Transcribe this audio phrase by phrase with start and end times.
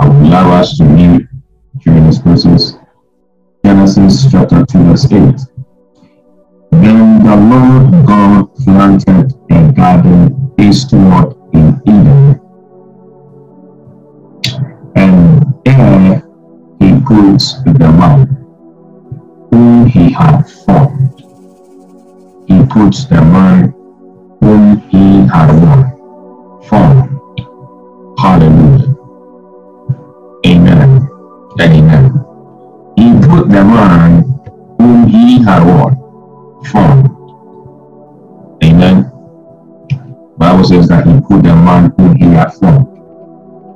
[0.00, 1.28] I would allow us to read
[1.80, 2.74] during this process.
[3.64, 5.10] Genesis chapter 2, verse 8.
[6.70, 12.40] Then the Lord God planted a garden eastward in Eden,
[14.94, 16.22] and there
[16.78, 18.26] he put the man
[19.50, 21.20] whom he had formed.
[22.46, 23.74] He put the man
[24.40, 25.50] whom he had
[26.68, 27.18] formed.
[28.18, 28.67] Hallelujah.
[41.36, 42.86] The man whom he had formed.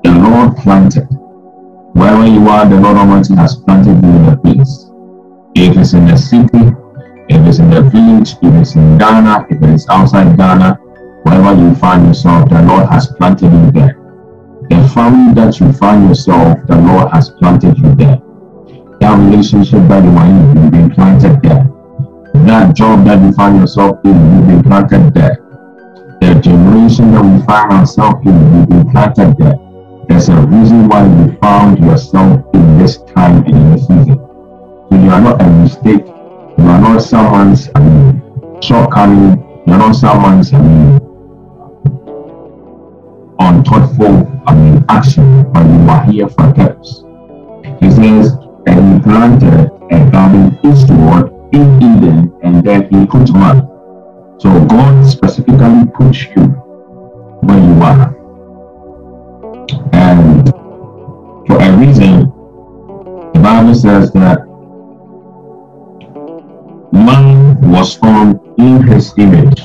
[0.04, 1.06] The Lord planted.
[1.92, 4.88] Wherever you are, the Lord Almighty has planted you in a place.
[5.54, 6.72] If it's in the city,
[7.28, 10.74] if it's in the village, if it's in Ghana, if it's outside Ghana,
[11.22, 13.98] wherever you find yourself, the Lord has planted you there.
[14.70, 18.20] The family that you find yourself, the Lord has planted you there.
[19.00, 21.68] That relationship that you are in, you've been planted there.
[22.46, 25.41] That job that you find yourself in, you've been planted there.
[26.42, 29.54] Generation that we find ourselves in, we've been planted there.
[30.08, 34.16] There's a reason why you found yourself in this time and in this season.
[34.16, 36.04] So you are not a mistake.
[36.04, 39.38] You are not someone's I mean, shortcoming.
[39.66, 41.00] You are not someone's I mean,
[43.38, 47.04] unthoughtful I mean, action, but you are here for purpose.
[47.80, 48.32] He says,
[48.66, 53.71] and he planted a garden eastward in Eden, and then he put man.
[54.42, 56.42] So God specifically puts you
[57.46, 58.08] where you are.
[59.92, 60.48] And
[61.46, 62.24] for a reason,
[63.34, 64.44] the Bible says that
[66.92, 69.60] man was formed in his image.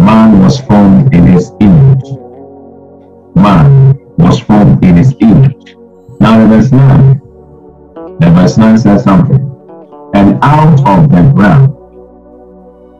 [0.00, 2.08] Man was formed in his image.
[3.36, 5.76] Man was formed in his image.
[6.18, 7.20] Now, verse 9.
[8.18, 9.40] The verse 9 says something.
[10.12, 11.81] And out of the ground,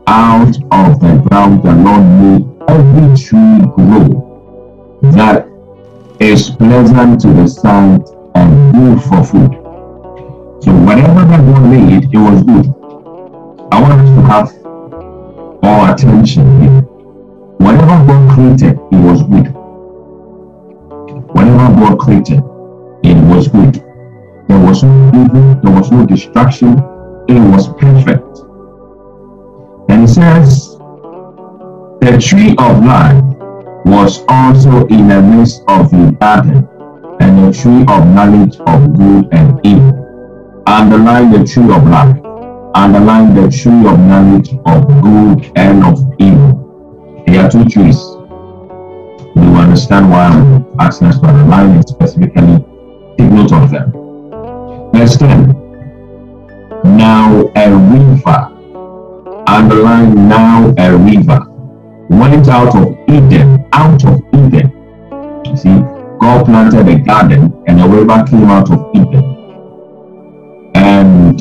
[0.07, 4.23] out of the ground, the Lord made every tree grow
[5.11, 5.45] that
[6.19, 8.01] is pleasant to the sight
[8.35, 9.51] and good for food.
[10.63, 12.67] So whatever that God made, it was good.
[13.71, 14.65] I want us to have
[15.63, 16.81] our attention here.
[17.59, 19.53] Whatever God created, it was good.
[21.35, 22.39] Whatever God created,
[23.03, 23.75] it was good.
[24.47, 26.79] There was no evil, there was no distraction,
[27.27, 28.22] it was perfect.
[29.89, 30.73] And says,
[32.03, 33.23] the tree of life
[33.85, 36.67] was also in the midst of the garden,
[37.21, 40.63] and the tree of knowledge of good and evil.
[40.67, 42.17] Underline the tree of life.
[42.75, 47.23] Underline the tree of knowledge of good and of evil.
[47.25, 47.97] There are two trees.
[49.35, 52.65] You understand why I'm asking us to underline it specifically.
[53.17, 53.91] Take note of them.
[54.91, 55.55] Verse 10.
[56.97, 58.52] Now a river.
[59.53, 61.45] Underline now a river
[62.09, 64.71] went out of Eden, out of Eden.
[65.45, 65.79] You see,
[66.19, 69.23] God planted a garden and a river came out of Eden.
[70.73, 71.39] And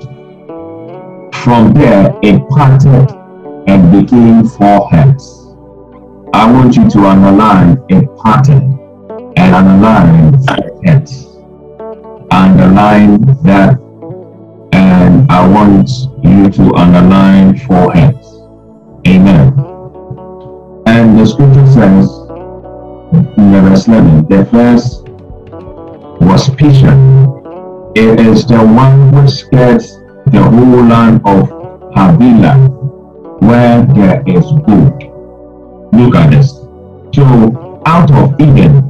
[1.36, 3.10] from there, it parted
[3.66, 5.24] and became four heads.
[6.34, 8.62] I want you to underline it parted
[9.36, 10.34] and underline
[10.84, 11.28] heads.
[12.30, 13.80] Underline that,
[15.02, 15.90] and I want
[16.22, 18.26] you to underline four heads.
[19.08, 19.48] Amen.
[20.86, 22.06] And the scripture says
[23.36, 25.02] in verse 11, the first
[26.22, 27.00] was Pishon.
[27.96, 29.96] It is the one which skirts
[30.26, 31.48] the whole land of
[31.96, 32.56] Havilah,
[33.40, 34.94] where there is good.
[35.92, 36.50] Look at this.
[37.12, 38.86] So out of Eden,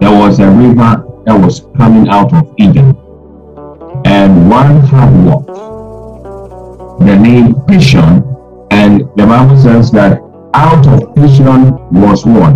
[0.00, 2.96] there was a river that was coming out of Eden.
[4.06, 5.46] And one had what?
[7.00, 8.22] The name Pishon.
[8.70, 10.20] And the Bible says that
[10.54, 12.52] out of Pishon was what?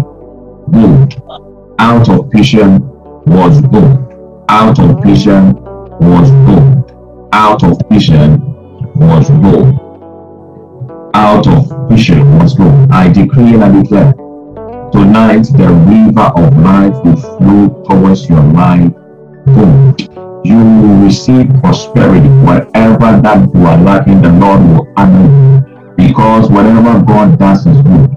[0.70, 1.74] Gold.
[1.80, 2.78] Out of Pishon
[3.26, 4.44] was gold.
[4.48, 5.60] Out of Pishon
[6.00, 7.28] was gold.
[7.32, 8.38] Out of Pishon
[8.94, 9.74] was gold.
[11.14, 12.92] Out of Pishon was gold.
[12.92, 14.12] I decree and I declare
[14.92, 18.92] tonight the river of life will flow towards your life.
[19.46, 20.09] Gold.
[20.42, 22.28] You will receive prosperity.
[22.28, 25.96] Whatever that you are lacking, the Lord will honor you.
[25.96, 28.16] Because whatever God does is good.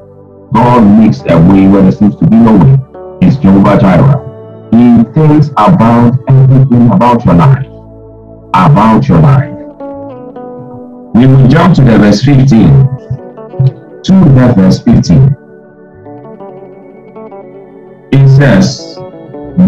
[0.53, 2.77] God makes a way where there seems to be no way.
[3.21, 4.23] It's Jehovah Jireh.
[4.71, 7.65] He thinks about everything about your life.
[8.53, 9.51] About your life.
[11.15, 12.47] We will jump to the verse 15.
[14.03, 15.35] To the verse 15.
[18.13, 18.95] It says,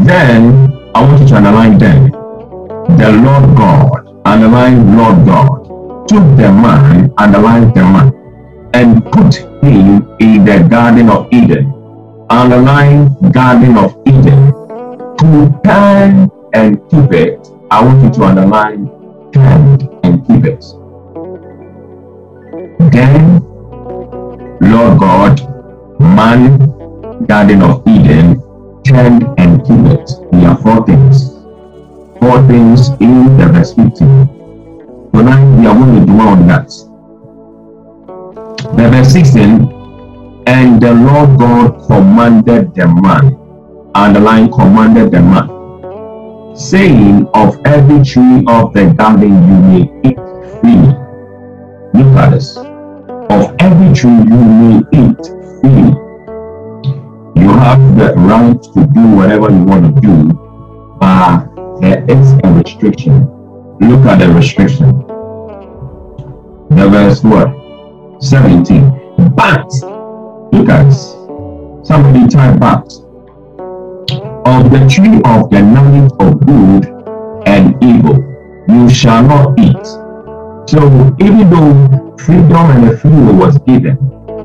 [0.06, 2.25] Then I want you to underline them.
[2.88, 8.14] The Lord God, underline Lord God, took the man, underline the man,
[8.74, 11.74] and put him in the Garden of Eden.
[12.30, 14.52] Underline Garden of Eden.
[15.18, 17.50] To tend and keep it.
[17.72, 18.88] I want you to underline
[19.34, 20.64] tend and keep it.
[22.92, 23.40] Then,
[24.62, 25.42] Lord God,
[26.00, 28.42] man, Garden of Eden,
[28.86, 30.12] tend and keep it.
[30.32, 31.35] There are four things.
[32.20, 35.12] Four things in the 15.
[35.14, 36.68] Tonight we are going to dwell on that.
[38.76, 43.26] The verse 16, and the Lord God commanded the man,
[43.96, 50.10] and the underline commanded the man, saying, Of every tree of the garden you may
[50.10, 50.18] eat
[50.60, 50.94] freely.
[51.94, 52.58] Look at this.
[52.58, 55.26] Of every tree you may eat
[55.62, 56.06] freely
[57.36, 60.34] you have the right to do whatever you want to do,
[61.00, 63.26] but there is a restriction.
[63.80, 65.06] Look at the restriction.
[66.70, 67.52] The verse what?
[68.24, 69.34] 17.
[69.36, 69.68] But,
[70.54, 70.92] look at.
[71.86, 72.86] Somebody type but.
[74.48, 76.86] Of the tree of the knowledge of good
[77.46, 78.18] and evil,
[78.70, 79.86] you shall not eat.
[80.70, 83.98] So, even though freedom and the free was given,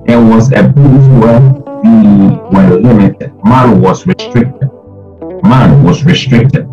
[0.06, 1.40] there was a place where
[1.82, 3.32] we were limited.
[3.44, 4.70] Man was restricted.
[5.42, 6.69] Man was restricted.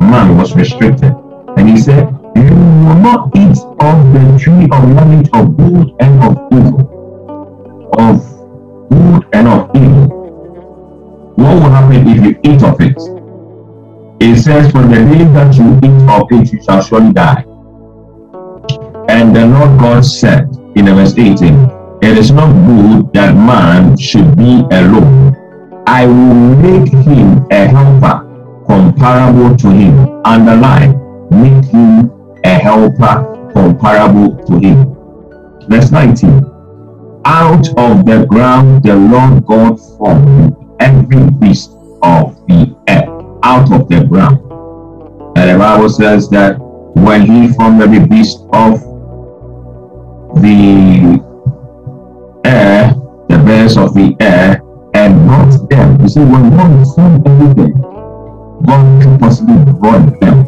[0.00, 1.14] Man was restricted.
[1.56, 6.22] And he said, You will not eat of the tree of knowledge of good and
[6.22, 7.90] of evil.
[7.98, 8.18] Of
[8.90, 10.08] good and of evil.
[11.36, 12.96] What will happen if you eat of it?
[14.22, 17.44] It says, From the day that you eat of it, you shall surely die.
[19.08, 24.36] And the Lord God said in verse 18, it is not good that man should
[24.36, 25.36] be alone.
[25.86, 28.29] I will make him a helper
[28.70, 30.22] comparable to him.
[30.24, 30.92] Underline,
[31.28, 32.08] make him
[32.44, 34.96] a helper comparable to him.
[35.68, 36.46] Verse 19.
[37.24, 41.72] Out of the ground the Lord God formed every beast
[42.02, 43.40] of the earth.
[43.42, 44.38] Out of the ground.
[45.36, 46.56] And the Bible says that
[46.94, 48.80] when he formed every beast of
[50.40, 51.20] the
[52.44, 52.94] air,
[53.28, 54.62] the birds of the air,
[54.94, 56.00] and brought them.
[56.00, 57.89] You see, when God formed everything,
[58.66, 60.44] God could possibly brought them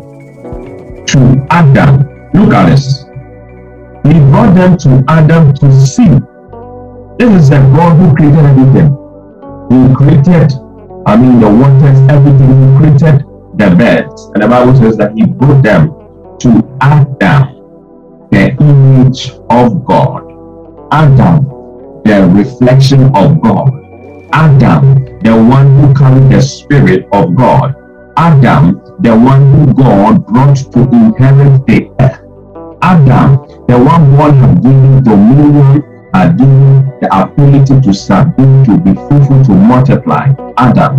[1.07, 2.09] to Adam.
[2.35, 3.03] Look at this.
[4.05, 6.09] He brought them to Adam to see.
[7.19, 8.91] This is the God who created everything.
[9.71, 10.53] He created,
[11.07, 12.51] I mean, the waters, everything.
[12.61, 13.25] He created
[13.55, 14.23] the birds.
[14.35, 15.89] And the Bible says that he brought them
[16.41, 20.23] to Adam, the image of God.
[20.91, 21.53] Adam
[22.05, 23.71] the reflection of God.
[24.33, 27.75] Adam, the one who carried the Spirit of God.
[28.17, 32.21] Adam, the one who God brought to inherit the earth.
[32.83, 33.37] Adam,
[33.67, 39.45] the one God had given dominion, had given the ability to subdue, to be fruitful,
[39.45, 40.33] to multiply.
[40.59, 40.99] Adam,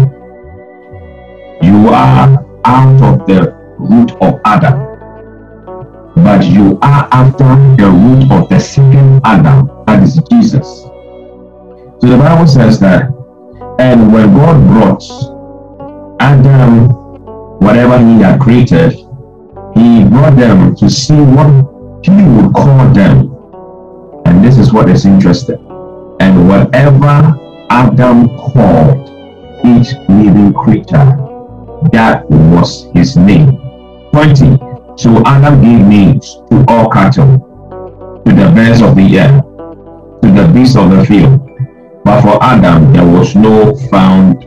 [1.62, 4.94] you are out of the root of Adam
[6.16, 7.44] but you are after
[7.76, 10.84] the root of the second Adam, that is Jesus.
[10.84, 13.06] So the Bible says that,
[13.80, 15.04] and when God brought
[16.22, 17.03] Adam,
[17.64, 18.92] whatever he had created,
[19.74, 21.50] he brought them to see what
[22.04, 23.34] he would call them.
[24.26, 25.58] And this is what is interesting.
[26.20, 27.40] And whatever
[27.70, 29.10] Adam called
[29.66, 31.18] each living creature,
[31.92, 33.58] that was his name.
[34.12, 34.58] 20.
[34.98, 39.42] So Adam gave names to all cattle, to the birds of the air,
[40.22, 41.40] to the beasts of the field,
[42.04, 44.46] but for Adam, there was no found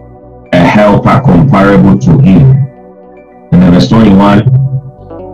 [0.52, 2.65] a helper comparable to him.
[3.60, 4.40] Verse 21,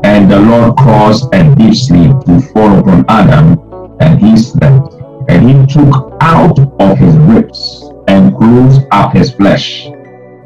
[0.04, 3.58] and the Lord caused a deep sleep to fall upon Adam,
[4.00, 4.94] and he slept.
[5.28, 9.86] And he took out of his ribs and closed up his flesh.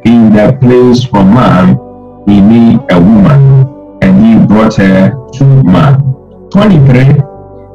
[0.05, 1.79] In the place for man,
[2.27, 6.01] he made a woman, and he brought her to man.
[6.51, 7.23] 23.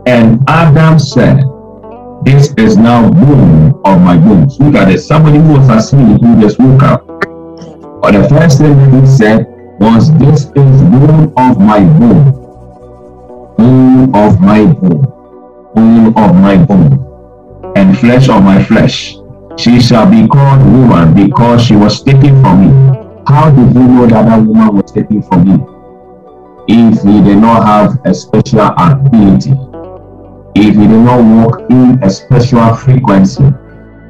[0.05, 1.43] And Adam said,
[2.23, 4.59] this is now bone of my bones.
[4.59, 5.07] Look at this.
[5.07, 7.07] Somebody who was asleep who just woke up.
[7.07, 9.50] But the first thing he said
[9.81, 12.31] was, This is bone of my bone.
[13.57, 15.01] Bone of my bone.
[15.75, 17.73] Bone of my bone.
[17.75, 19.15] And flesh of my flesh.
[19.57, 23.21] She shall be called woman because she was taken from me.
[23.27, 25.61] How did you know that that woman was taken from him?
[26.67, 29.53] If he did not have a special ability
[30.53, 33.43] if he did not walk in a special frequency,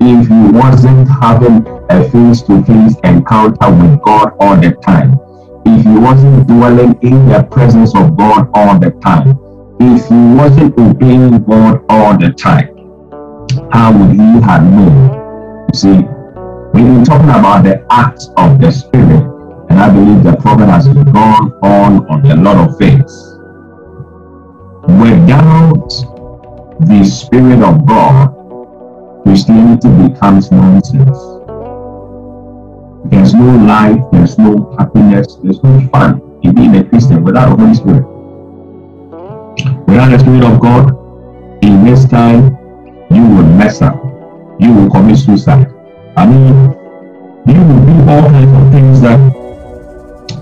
[0.02, 5.20] if he wasn't having a face to face encounter with God all the time,
[5.66, 9.38] if he wasn't dwelling in the presence of God all the time,
[9.80, 12.68] if he wasn't obeying God all the time,
[13.72, 15.68] how would he have known?
[15.74, 15.98] You see,
[16.74, 19.24] we've been talking about the acts of the Spirit,
[19.70, 23.12] and I believe the prophet has gone on on a lot of things.
[25.00, 25.90] Without
[26.82, 28.34] the Spirit of God,
[29.24, 31.41] Christianity becomes nonsense.
[33.06, 37.64] There's no life, there's no happiness, there's no fun in being a Christian without the
[37.64, 38.06] Holy Spirit.
[39.88, 40.92] Without the Spirit of God,
[41.64, 42.58] in this time,
[43.10, 43.96] you will mess up.
[44.60, 45.68] You will commit suicide.
[46.16, 46.54] I mean,
[47.48, 49.20] you will do all kinds of things that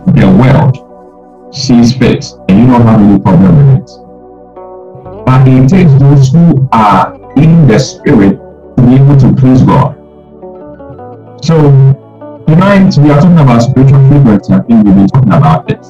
[0.07, 5.25] the world sees fit, and you don't have any problem with it.
[5.25, 8.37] But it takes those who are in the spirit
[8.77, 9.95] to be able to please God.
[11.43, 12.08] So
[12.49, 14.53] tonight we are talking about spiritual frequency.
[14.53, 15.89] I think we've been talking about this.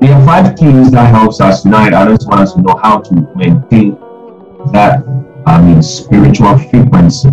[0.00, 1.92] There are five keys that helps us tonight.
[1.92, 3.92] I just want us to know how to maintain
[4.72, 5.04] that
[5.46, 7.28] I mean spiritual frequency.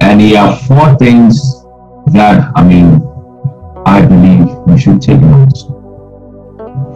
[0.00, 1.62] And there are four things
[2.06, 3.06] that I mean
[3.86, 5.58] I believe we should take note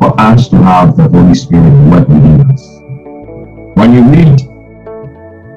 [0.00, 2.62] for us to have the Holy Spirit work within us.
[3.78, 4.38] When you read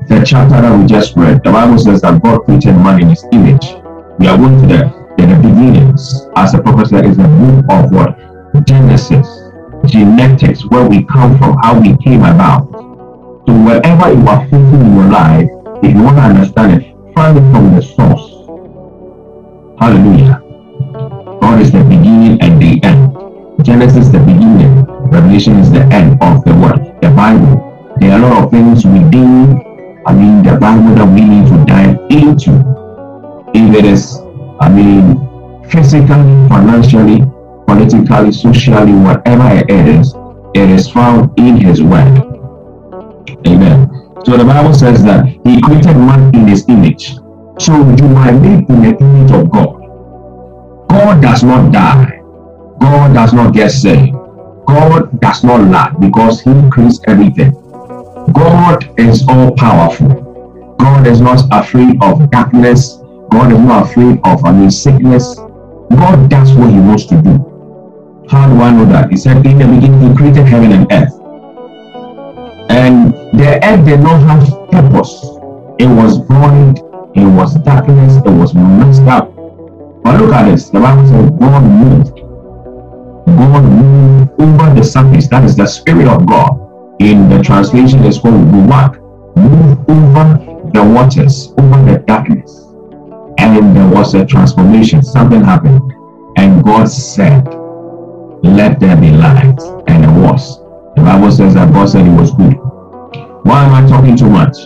[0.10, 3.26] the chapter that we just read, the Bible says that God created man in his
[3.32, 3.66] image.
[4.20, 6.28] We are going to the, the, beginnings.
[6.36, 8.18] As the prophet said, is the book of what?
[8.66, 9.28] Genesis,
[9.86, 12.68] genetics, where we come from, how we came about.
[13.48, 15.48] So wherever you are facing in your life,
[15.84, 18.38] if you want to understand it, find it from the source.
[19.80, 20.42] Hallelujah.
[21.42, 23.66] God is the beginning and the end.
[23.66, 24.86] Genesis the beginning.
[25.10, 26.82] Revelation is the end of the world.
[27.02, 27.96] The Bible.
[28.00, 31.48] There are a lot of things we within, I mean, the Bible that we need
[31.48, 32.52] to dive into.
[33.54, 34.20] If it is,
[34.60, 35.18] I mean,
[35.70, 36.08] physically,
[36.50, 37.22] financially,
[37.68, 40.14] politically, socially, whatever it is,
[40.56, 42.18] it is found in His Word.
[43.46, 43.90] Amen.
[44.26, 47.16] So the Bible says that He created man in His image.
[47.60, 49.78] So you are made in the image of God.
[50.90, 52.22] God does not die.
[52.80, 54.12] God does not get sick.
[54.66, 57.52] God does not lie because He creates everything.
[58.34, 60.76] God is all powerful.
[60.80, 63.00] God is not afraid of darkness.
[63.32, 65.36] God is not afraid of mean, sickness.
[65.36, 68.28] God does what He wants to do.
[68.30, 69.10] How do I know that?
[69.10, 71.14] He said, In the beginning, He created heaven and earth.
[72.70, 75.14] And the earth did not have purpose.
[75.80, 76.80] It was void,
[77.16, 79.34] it was darkness, it was messed up.
[80.04, 80.70] But look at this.
[80.70, 82.16] The Bible says God moved.
[83.28, 85.28] God moved over the surface.
[85.28, 86.52] That is the Spirit of God.
[87.00, 88.98] In the translation, it's called Ruach.
[89.36, 92.67] Move over the waters, over the darkness.
[93.48, 95.02] There was a transformation.
[95.02, 95.94] Something happened.
[96.36, 97.46] And God said,
[98.44, 99.60] let there be light.
[99.88, 100.60] And it was.
[100.96, 102.56] The Bible says that God said it was good.
[103.46, 104.58] Why am I talking too much?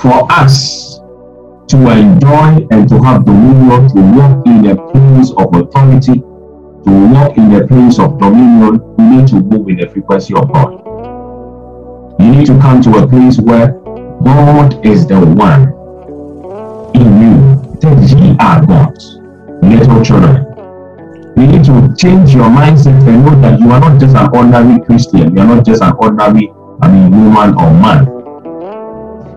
[0.00, 0.98] For us
[1.68, 7.36] to enjoy and to have dominion, to walk in a place of authority, to walk
[7.38, 10.84] in a place of dominion, we need to move in the frequency of God.
[12.20, 13.72] You need to come to a place where
[14.22, 15.77] God is the one
[17.04, 17.58] you.
[17.74, 19.18] It says, Ye are God's
[19.62, 20.44] little children.
[21.36, 24.80] You need to change your mindset and know that you are not just an ordinary
[24.84, 25.34] Christian.
[25.34, 26.52] You are not just an ordinary,
[26.82, 28.08] I mean, woman or man.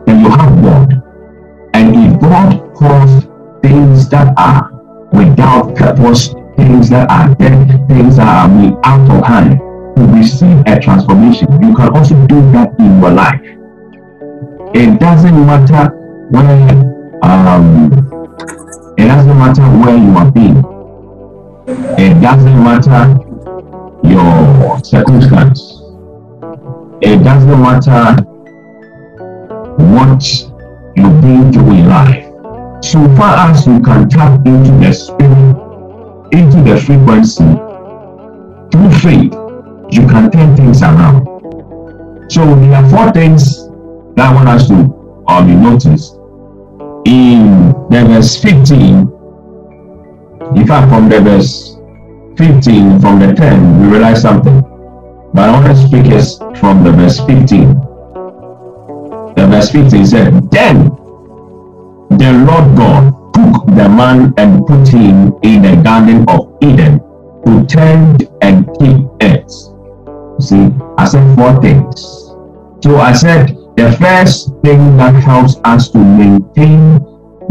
[0.07, 1.03] And you have God.
[1.73, 3.25] And if God calls
[3.61, 4.71] things that are
[5.13, 9.59] without purpose, things that are dead, things that are I mean, out of hand,
[9.95, 13.41] to receive a transformation, you can also do that in your life.
[14.73, 15.95] It doesn't matter
[16.31, 17.91] where um,
[18.97, 20.81] it doesn't matter where you are being
[21.97, 23.15] it doesn't matter
[24.03, 25.81] your circumstance.
[27.01, 28.21] It doesn't matter
[29.77, 30.23] what
[30.95, 32.25] you've been through in life.
[32.83, 35.55] So far as you can tap into the spirit,
[36.33, 37.43] into the frequency,
[38.71, 39.33] through faith,
[39.91, 41.25] you can turn things around.
[42.31, 43.67] So there are four things
[44.15, 46.11] that I want us to um, notice.
[47.05, 49.11] In the verse 15,
[50.55, 51.77] in fact, from the verse
[52.37, 54.61] 15, from the 10, we realize something.
[55.33, 57.73] But I want to speak is from the verse 15.
[59.35, 60.89] The verse 15 said, Then
[62.17, 66.99] the Lord God took the man and put him in the garden of Eden
[67.45, 69.49] to tend and keep it.
[70.41, 72.01] See, I said four things.
[72.83, 76.99] So I said the first thing that helps us to maintain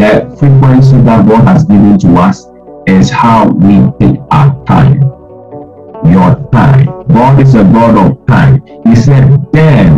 [0.00, 2.46] The frequency that God has given to us
[2.86, 5.02] is how we take our time.
[6.08, 6.86] Your time.
[7.08, 8.62] God is a God of time.
[8.86, 9.92] He said, then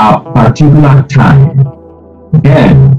[0.00, 1.62] a particular time.
[2.42, 2.98] Then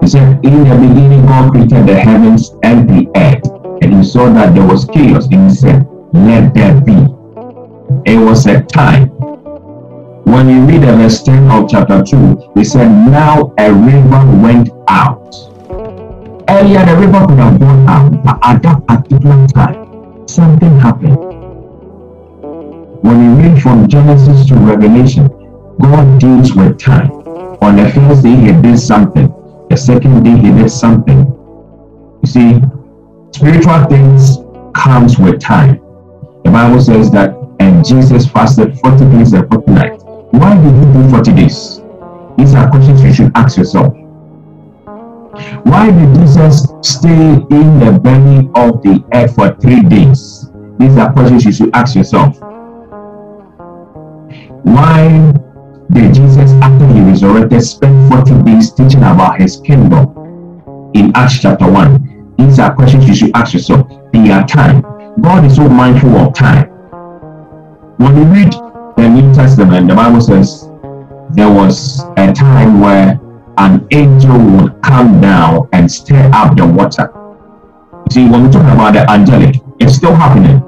[0.00, 3.46] he said, In the beginning, God created the heavens and the earth,
[3.80, 6.98] and he saw that there was chaos, and he said, Let there be.
[8.10, 9.12] It was a time.
[10.30, 14.68] When you read the verse 10 of chapter 2, he said, Now a river went
[14.86, 15.34] out.
[16.48, 21.16] Earlier, the river could have gone out, but at that particular time, something happened.
[23.02, 25.26] When you read from Genesis to Revelation,
[25.80, 27.10] God deals with time.
[27.60, 29.34] On the first day, he did something.
[29.68, 31.26] The second day he did something.
[32.22, 32.60] You see,
[33.34, 34.38] spiritual things
[34.76, 35.80] comes with time.
[36.44, 39.99] The Bible says that and Jesus fasted 40 days and 40 nights.
[40.30, 41.80] Why did he do 40 days?
[42.36, 43.94] These are questions you should ask yourself.
[45.64, 50.50] Why did Jesus stay in the belly of the earth for three days?
[50.78, 52.38] These are questions you should ask yourself.
[54.62, 55.32] Why
[55.92, 60.16] did Jesus, after he resurrected, spent 40 days teaching about his kingdom
[60.94, 62.36] in Acts chapter 1.
[62.38, 63.88] These are questions you should ask yourself.
[64.12, 64.82] They are time.
[65.20, 66.68] God is so mindful of time.
[67.98, 68.69] When you read
[69.00, 70.68] the New Testament, the Bible says
[71.30, 73.18] there was a time where
[73.56, 77.08] an angel would come down and stir up the water.
[78.10, 80.62] See, when we talk about the angelic, it's still happening.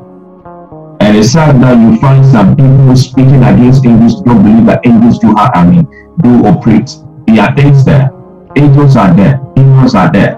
[1.01, 5.19] And it's sad that you find some people speaking against angels, don't believe that angels
[5.19, 5.85] do have, I mean,
[6.23, 6.91] do operate.
[7.27, 8.11] There are things there.
[8.57, 9.41] Angels are there.
[9.57, 10.37] Demons are there.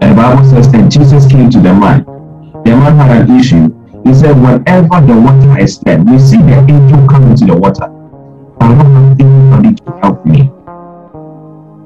[0.00, 2.04] And the Bible says that Jesus came to the man.
[2.64, 3.75] The man had an issue.
[4.06, 7.84] He said, whenever the water is there, we see the angel come into the water.
[8.60, 10.50] I don't have anybody to help me.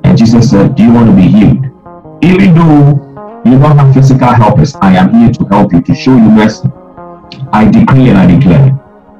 [0.04, 1.64] And Jesus said, Do you want to be healed?
[2.22, 3.10] Even though
[3.44, 4.76] you don't have physical helpers.
[4.82, 6.68] I am here to help you, to show you mercy.
[7.52, 8.68] I decree and I declare,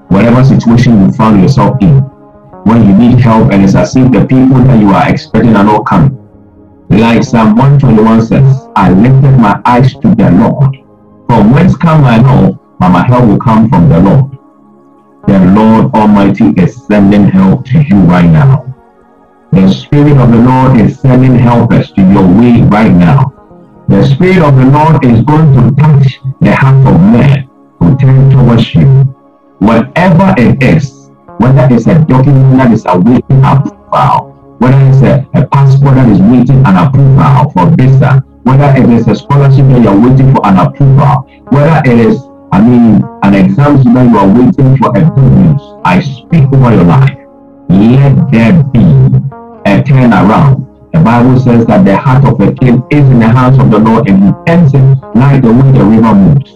[0.08, 2.00] whatever situation you find yourself in,
[2.64, 5.64] when you need help and it's as if the people that you are expecting are
[5.64, 6.16] not coming.
[6.90, 10.76] Like Psalm 121 says, I lifted my eyes to the Lord.
[11.26, 12.59] From whence come my help?
[12.80, 14.36] But my help will come from the Lord.
[15.28, 18.66] The Lord Almighty is sending help to you right now.
[19.52, 23.36] The Spirit of the Lord is sending helpers to your way right now
[23.90, 27.50] the Spirit of the Lord is going to touch the heart of man
[27.82, 28.86] to turn towards you.
[29.58, 35.44] Whatever it is, whether it's a document that is awaiting approval, whether it's a, a
[35.48, 40.00] passport that is waiting an approval for visa, whether it is a scholarship that you're
[40.00, 42.29] waiting for an approval, whether it is,
[42.60, 46.74] I mean, an exam that you are waiting for a good news, I speak over
[46.74, 47.16] your life.
[47.70, 48.84] Let there be
[49.64, 53.58] a turnaround the Bible says that the heart of a king is in the hands
[53.58, 54.84] of the Lord and he turns it
[55.16, 56.52] like the way the river moves.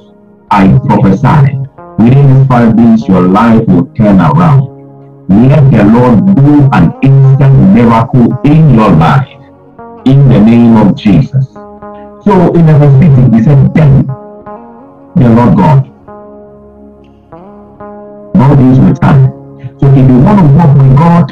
[0.51, 1.57] I prophesy,
[1.97, 4.69] within five days, your life will turn around.
[5.49, 9.33] Let the Lord do an instant miracle in your life
[10.05, 11.51] in the name of Jesus.
[11.55, 14.07] So in the verse 15, he said, Then
[15.17, 15.57] the Lord.
[15.57, 15.94] God
[19.97, 21.29] if you want to walk with God,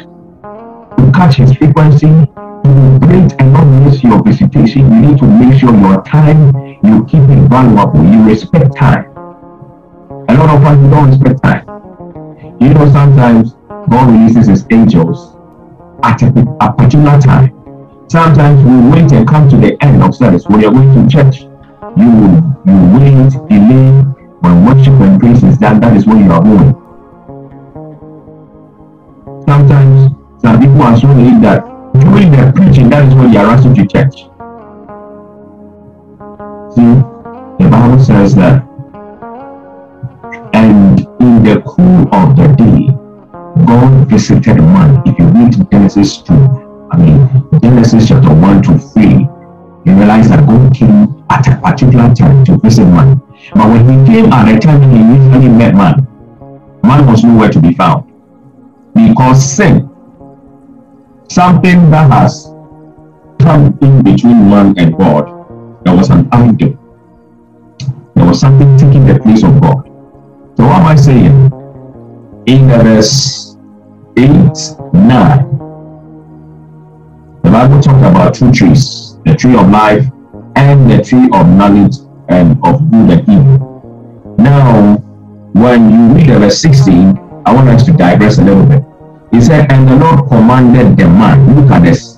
[0.97, 5.59] to catch his frequency, to great and not miss your visitation, you need to make
[5.59, 8.03] sure your time, you keep it valuable.
[8.05, 9.11] You respect time.
[10.29, 11.65] A lot of us, don't respect time.
[12.61, 13.53] You know, sometimes
[13.89, 15.35] God releases his angels
[16.03, 16.27] at a,
[16.61, 17.51] a particular time.
[18.09, 20.47] Sometimes we wait and come to the end of service.
[20.47, 21.41] When you're going to church,
[21.97, 22.09] you
[22.65, 24.03] you wait, delay.
[24.39, 26.82] When worship and praise is done, that is when you are going.
[29.45, 31.65] Sometimes some people are so late that
[31.99, 34.15] during the preaching, that is when they are rushing to church.
[36.73, 36.93] See,
[37.59, 38.63] the Bible says that,
[40.53, 42.87] and in the cool of the day,
[43.65, 45.01] God visited man.
[45.05, 46.33] If you read Genesis 2,
[46.91, 49.03] I mean, Genesis chapter 1 to 3,
[49.85, 53.21] you realize that God came at a particular time to visit man.
[53.53, 56.07] But when he came at a time he usually met man,
[56.83, 58.12] man was nowhere to be found.
[58.93, 59.89] Because sin
[61.33, 62.45] something that has
[63.39, 65.25] come in between man and God.
[65.83, 66.77] There was an idol.
[68.15, 69.83] There was something taking the place of God.
[70.57, 71.51] So what am I saying?
[72.45, 73.57] In verse
[74.15, 74.53] 8, 9,
[77.41, 80.05] the Bible talked about two trees, the tree of life
[80.55, 81.95] and the tree of knowledge
[82.29, 84.35] and of good and evil.
[84.37, 84.97] Now,
[85.53, 88.83] when you read verse 16, I want us to digress a little bit.
[89.31, 91.55] He said, and the Lord commanded the man.
[91.55, 92.17] Look at this.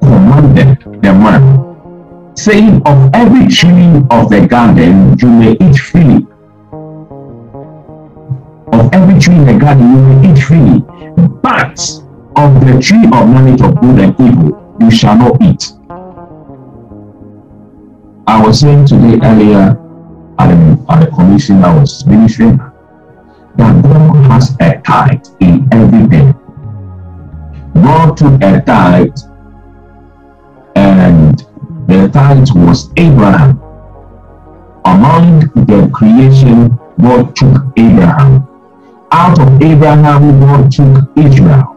[0.00, 6.26] Commanded the man, saying, Of every tree of the garden you may eat freely.
[8.72, 10.80] Of every tree in the garden you may eat freely,
[11.42, 11.78] but
[12.36, 15.72] of the tree of knowledge of good and evil you shall not eat.
[18.26, 19.78] I was saying today earlier
[20.38, 22.58] at the, the commission I was ministering
[23.62, 26.32] that God has a tithe in everything.
[27.74, 29.16] God took a tithe
[30.74, 31.46] and
[31.86, 33.60] the tithe was Abraham.
[34.84, 38.48] Among the creation, God took Abraham.
[39.12, 41.76] Out of Abraham, God took Israel.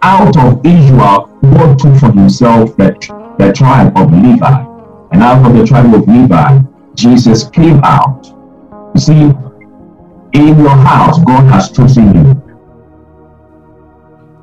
[0.00, 2.96] Out of Israel, God took for himself the,
[3.38, 4.64] the tribe of Levi.
[5.12, 6.60] And out of the tribe of Levi,
[6.94, 8.26] Jesus came out.
[8.94, 9.45] You see,
[10.32, 12.42] in your house, God has chosen you.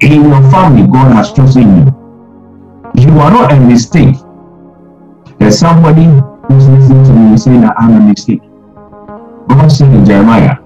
[0.01, 3.03] In your family, God has chosen you.
[3.03, 4.15] You are not a mistake.
[5.39, 6.05] There's somebody
[6.47, 8.41] who's listening to me saying that I'm a mistake.
[9.49, 10.57] God said in Jeremiah,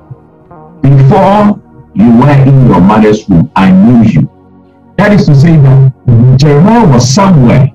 [0.81, 1.61] before
[1.93, 4.29] you were in your mother's womb, I knew you.
[4.97, 7.71] That is to say that Jeremiah was somewhere,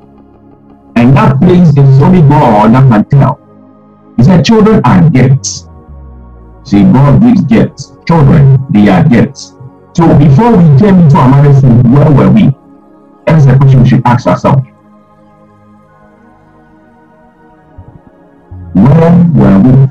[0.97, 3.41] and that place is only God that can tell.
[4.17, 5.69] He said, Children are gifts.
[6.65, 7.93] See, God gives gifts.
[8.07, 9.55] Children, they are gifts.
[9.95, 12.51] So before we came into our marriage womb, where were we?
[13.27, 14.63] That is the question we should ask ourselves.
[18.75, 19.89] Where were we?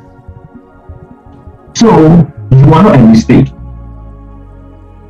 [1.75, 1.87] So
[2.51, 3.47] you are not a mistake.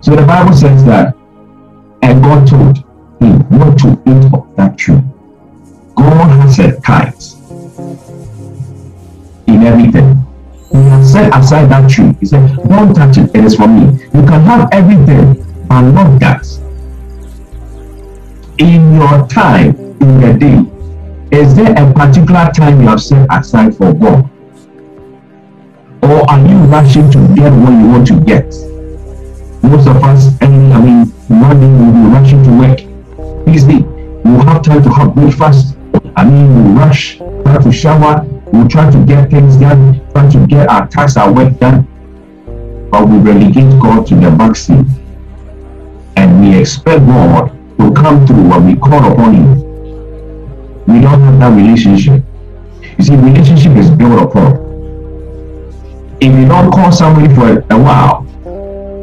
[0.01, 1.15] So the Bible says that,
[2.01, 2.77] and God told
[3.21, 5.01] him not to eat of that tree.
[5.95, 7.13] God has a tithe
[9.47, 10.25] in everything.
[10.71, 12.15] He has set aside that tree.
[12.19, 13.99] He said, Don't touch it, it is for me.
[14.13, 16.47] You can have everything, but not that.
[18.57, 23.75] In your time, in your day, is there a particular time you have set aside
[23.75, 24.29] for God?
[26.03, 28.45] Or are you rushing to get what you want to get?
[29.63, 32.79] Most of us, I mean, morning we'll be rushing to work.
[33.47, 33.83] Easily,
[34.23, 35.75] we'll have time to have breakfast.
[36.15, 40.47] I mean, we'll rush, try to shower, we'll try to get things done, try to
[40.47, 41.87] get our tasks, our work done.
[42.91, 44.87] But we relegate God to the backseat.
[46.17, 49.61] And we expect God to come through when we call upon Him.
[50.85, 52.23] We don't have that relationship.
[52.97, 54.59] You see, relationship is built upon.
[56.19, 58.27] If you don't call somebody for a while,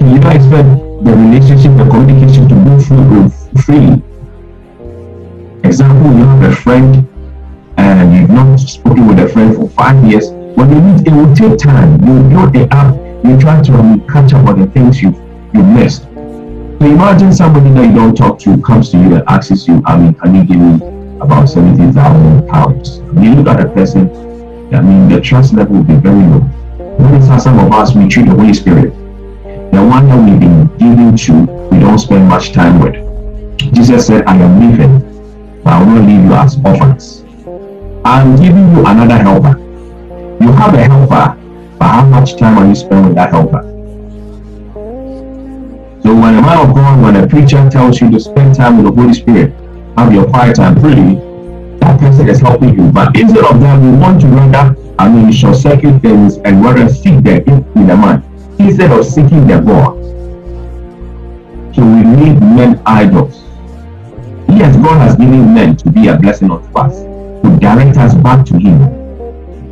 [0.00, 0.68] you don't expect
[1.04, 3.30] the relationship, the communication to go through
[3.62, 4.02] freely.
[5.64, 7.08] Example, you have a friend
[7.78, 10.30] and you've not spoken with a friend for five years.
[10.30, 11.92] When you meet, it will take time.
[12.04, 12.94] You build it up.
[13.24, 15.16] You try to catch up on the things you've,
[15.54, 16.02] you missed.
[16.02, 19.98] So imagine somebody that you don't talk to comes to you and asks you, I
[19.98, 20.74] mean, can you give me
[21.20, 22.98] about seventy thousand pounds?
[23.22, 24.10] You look at the person.
[24.74, 26.40] I mean, the trust level will be very low.
[26.98, 28.92] Notice how some of us we treat the Holy Spirit
[29.72, 31.32] the one that we've been given to,
[31.70, 32.94] we don't spend much time with.
[33.58, 37.17] Jesus said, I am leaving, but I will leave you as orphans.
[38.08, 39.58] I'm giving you another helper.
[40.42, 41.36] You have a helper,
[41.78, 43.60] but how much time are you spending with that helper?
[46.02, 48.86] So when a man of God, when a preacher tells you to spend time with
[48.86, 49.52] the Holy Spirit,
[49.98, 51.16] have your quiet time freely,
[51.80, 52.90] that person is helping you.
[52.90, 56.88] But instead of that, we want to rather, I mean, short circuit things and rather
[56.88, 57.42] seek them
[57.76, 58.24] in the mind
[58.58, 59.92] instead of seeking the God.
[61.76, 63.44] So we need men idols.
[64.48, 67.00] Yes, God has given men to be a blessing unto us,
[67.58, 68.78] direct us back to Him,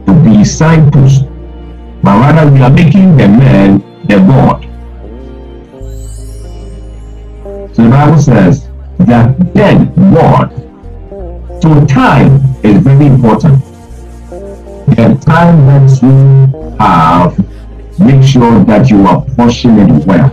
[0.07, 1.25] to be signposts.
[2.03, 4.63] But rather, we are making the man the God.
[7.75, 8.69] So the Bible says
[9.01, 10.51] that then God.
[11.63, 13.63] So time is very important.
[14.97, 17.37] The time that you have
[17.99, 20.29] Make sure that you are pushing it well.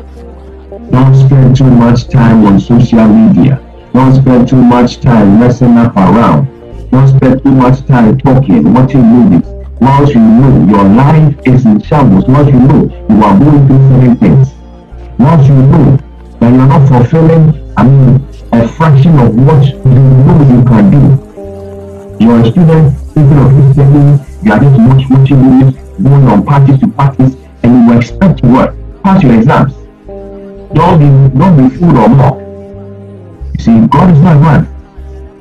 [0.92, 3.62] Don't spend too much time on social media.
[3.94, 6.53] Don't spend too much time messing up around.
[6.94, 9.48] Don't spend too much time talking, watching movies.
[9.82, 13.90] Once you know your life is in shambles, once you know you are going through
[13.90, 14.54] certain things,
[15.18, 15.98] once you know
[16.40, 22.24] that you're not fulfilling, I mean, a fraction of what you know you can do.
[22.24, 26.88] You're a student, thinking of studying, you are just watching movies, going on parties to
[26.90, 28.76] parties, and you expect to what?
[29.02, 29.74] Pass your exams.
[30.76, 32.42] Don't be don't be fooled or mocked.
[33.58, 34.73] You see, God is not man.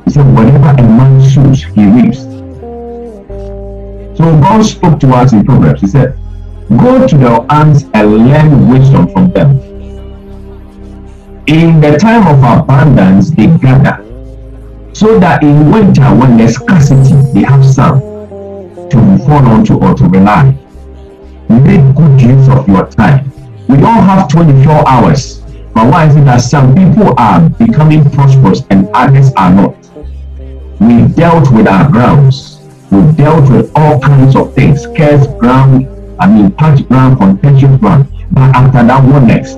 [0.04, 2.22] He said, whatever a man sows, he reaps.
[4.18, 5.80] So God spoke to us in Proverbs.
[5.80, 6.18] He said,
[6.68, 9.58] Go to the ants and learn wisdom from them.
[11.46, 14.02] In the time of abundance, they gather.
[14.92, 18.00] so that in winter, when there's scarcity, they have some
[18.88, 20.56] to fall onto or to rely.
[21.48, 23.32] Make good use of your time.
[23.68, 25.40] We all have 24 hours,
[25.74, 29.81] but why is it that some people are becoming prosperous and others are not?
[30.82, 32.58] We dealt with our grounds.
[32.90, 35.86] We dealt with all kinds of things, scarce ground,
[36.18, 38.08] I mean, patch ground, contentious ground.
[38.32, 39.52] But after that, what next?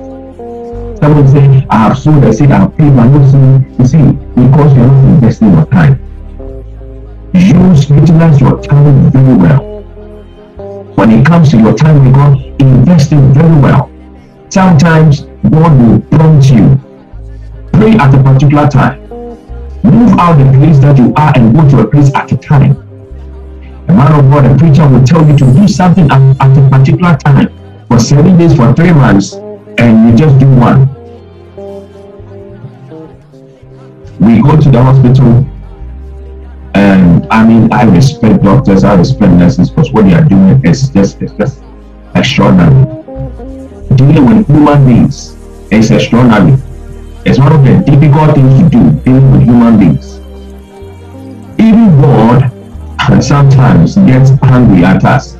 [1.01, 3.33] Someone say, I have sold, I said, I have paid my notes.
[3.33, 5.99] You see, because you're not investing your time.
[7.33, 9.81] Use, utilize your time very well.
[10.93, 13.91] When it comes to your time with God, invest it very well.
[14.49, 16.79] Sometimes God will prompt you.
[17.73, 19.04] Pray at a particular time.
[19.85, 22.71] Move out the place that you are and go to a place at a time.
[23.87, 26.69] A man of God, a preacher will tell you to do something at, at a
[26.69, 27.49] particular time
[27.87, 29.33] for seven days, for three months,
[29.77, 30.89] and you just do one.
[34.19, 35.45] We go to the hospital,
[36.73, 40.89] and I mean, I respect doctors, I respect nurses because what they are doing is
[40.89, 41.63] just, it's just
[42.15, 42.85] extraordinary.
[43.95, 45.35] Dealing with human beings
[45.69, 46.57] is extraordinary.
[47.27, 50.19] It's one of the difficult things to do dealing with human beings.
[51.59, 52.51] Even God
[52.99, 55.35] can sometimes gets angry at us.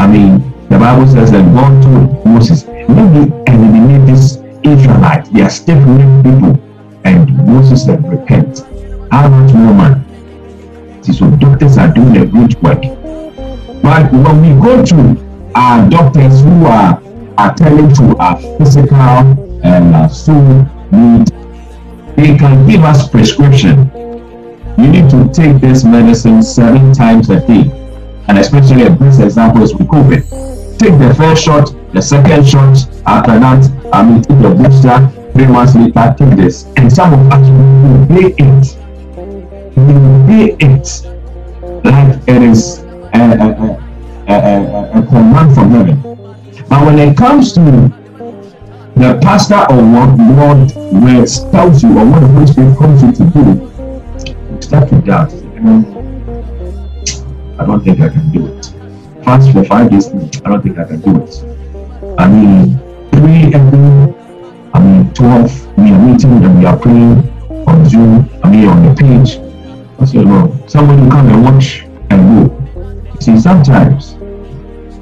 [0.00, 0.40] I mean,
[0.70, 5.32] the Bible says that God told Moses, let me eliminate this Israelite.
[5.32, 6.60] They are stiff-necked people.
[7.04, 8.66] And Moses said, repent.
[9.12, 11.04] How much more man?
[11.04, 12.82] See, so doctors are doing a good work.
[13.82, 17.00] But when we go to our doctors who are
[17.38, 18.96] attending to our physical
[19.64, 20.66] and our soul
[22.16, 23.90] they can give us prescription.
[24.78, 27.70] You need to take this medicine seven times a day.
[28.28, 30.52] And especially a best example is with COVID
[30.82, 32.76] take the first shot, the second shot,
[33.06, 34.98] after that, I mean, take the booster,
[35.32, 36.66] three months later, take this.
[36.76, 38.76] And some of us will play it.
[39.76, 40.26] We will
[40.58, 40.86] it
[41.84, 42.80] like it is
[43.14, 43.48] a, a,
[44.26, 46.02] a, a, a command from heaven.
[46.68, 47.92] But when it comes to
[48.96, 53.12] the pastor or what God will tells you or what the Holy Spirit comes you
[53.12, 53.44] to do,
[54.54, 55.32] you start to doubt.
[57.58, 58.72] I don't think I can do it
[59.24, 60.08] fast for five days,
[60.44, 61.44] I don't think I can do it.
[62.18, 62.78] I mean,
[63.12, 64.14] three every,
[64.74, 67.18] I mean, 12, we are meeting and we are praying
[67.66, 69.38] on Zoom, I mean, on the page.
[70.00, 73.20] I say, Lord, somebody come and watch and go.
[73.20, 74.16] See, sometimes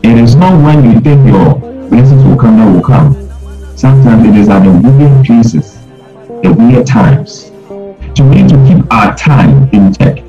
[0.02, 1.54] it is not when you think your
[1.88, 3.19] blessings will come that will come.
[3.80, 5.78] Sometimes it is at the weird places,
[6.42, 7.50] the weird times.
[8.14, 10.22] So we need to keep our time in check.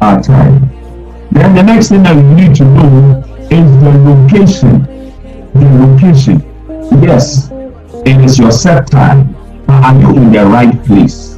[0.00, 0.70] Our time.
[1.30, 4.84] Then the next thing that we need to know is the location.
[5.52, 6.40] The location.
[7.02, 7.50] Yes,
[8.06, 9.36] it is your set time,
[9.68, 11.34] are you in the right place?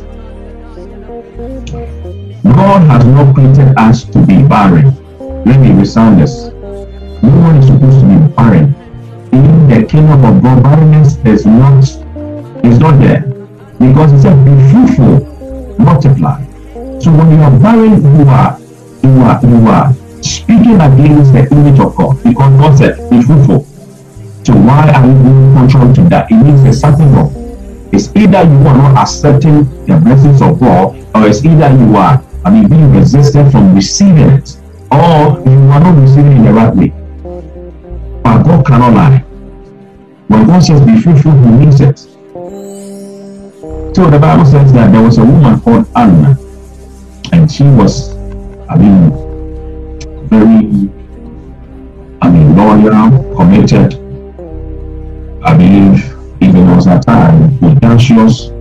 [2.44, 4.94] God has not created us to be barren.
[5.44, 6.44] Let me resound this.
[7.24, 8.79] No one is supposed to be barren.
[9.32, 11.84] In the kingdom of God, barrenness is not
[12.64, 13.22] is not there.
[13.78, 16.44] Because it said, be fruitful, multiply.
[16.98, 18.58] So when you are barren, you are
[19.02, 23.64] you are you are speaking against the image of God because God said be fruitful.
[24.44, 26.30] So why are you being contrary to that?
[26.30, 27.32] It means there's something wrong.
[27.92, 32.22] It's either you are not accepting the blessings of God, or it's either you are,
[32.44, 34.56] I mean, being resistant from receiving it,
[34.92, 36.92] or you are not receiving it in the right way.
[38.30, 39.18] But God cannot lie.
[40.28, 41.98] When God says be fruitful, He means it.
[41.98, 42.08] So
[44.08, 46.38] the Bible says that there was a woman called Anna,
[47.32, 48.14] and she was
[48.70, 49.10] I mean,
[50.28, 50.88] very,
[52.22, 53.94] I mean, loyal, committed.
[55.42, 58.52] I believe even was a time, audacious,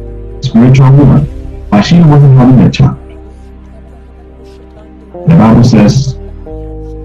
[0.41, 1.27] spiritual woman,
[1.69, 2.97] but she wasn't having a child.
[5.29, 6.17] The Bible says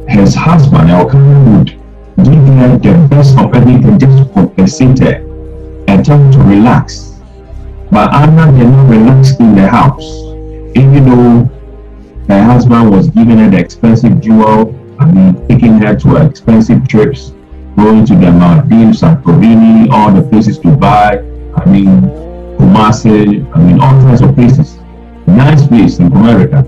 [0.09, 1.74] his husband, Elkanah, would
[2.19, 5.17] give her the best of everything just to compensate her
[5.89, 7.21] and her to relax.
[7.91, 10.05] But Anna did not relax in the house,
[10.77, 11.51] even though
[12.29, 17.33] her husband was giving her the expensive jewel, I mean, taking her to expensive trips,
[17.77, 21.19] going to the Maldives, Santorini, all the places to buy.
[21.57, 22.03] I mean,
[22.59, 24.79] Kumasi, I mean, all kinds of places.
[25.27, 26.65] Nice place in America.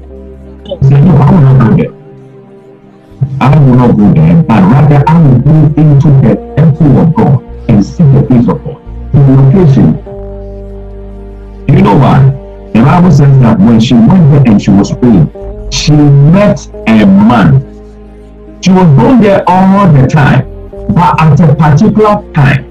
[0.82, 1.95] Said, No, I will not go there.
[3.46, 7.42] I will not go there, but rather I will go into the temple of God
[7.70, 8.82] and see the face of God.
[9.14, 9.86] In location.
[11.68, 12.18] You know why?
[12.74, 15.30] The Bible says that when she went there and she was praying,
[15.70, 17.62] she met a man.
[18.62, 20.42] She was going there all the time,
[20.88, 22.66] but at a particular time,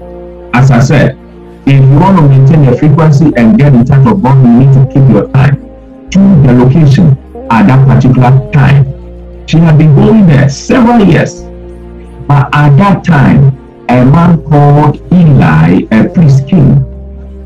[0.52, 1.16] as I said,
[1.64, 4.74] if you want to maintain your frequency and get in touch with God, you need
[4.74, 5.56] to keep your time.
[6.10, 7.16] to the location
[7.50, 8.95] at that particular time.
[9.46, 11.42] She had been going there several years.
[12.26, 13.56] But at that time,
[13.88, 16.82] a man called Eli, a priest king,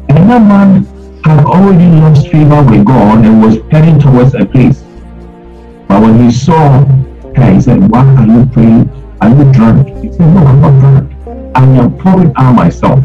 [0.09, 0.85] and that man
[1.25, 4.81] had already lost favor with God and was heading towards a place.
[5.89, 6.87] But when he saw
[7.37, 8.89] her, he said, Why are you praying?
[9.21, 9.89] Are you drunk?
[10.03, 11.13] He said, No, I'm not drunk.
[11.55, 13.05] I am pouring out myself.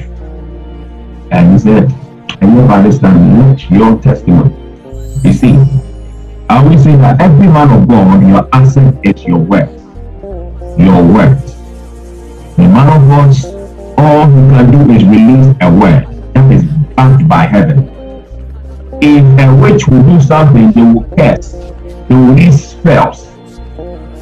[1.31, 1.91] And he said,
[2.41, 3.49] I never understand.
[3.49, 4.55] Let your testimony.
[5.23, 5.55] You see,
[6.47, 9.67] I always say that every man of God, your asset is your work.
[10.77, 11.39] Your work.
[12.55, 13.36] The man of God,
[13.97, 16.05] all he can do is release a word
[16.36, 16.63] that is
[16.95, 17.89] backed by heaven.
[19.01, 21.53] If a witch will do something, they will curse.
[21.53, 23.25] They will release spells.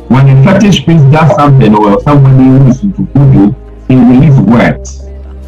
[0.08, 3.54] When a fetish priest does something or somebody who is into voodoo,
[3.90, 5.02] he release words.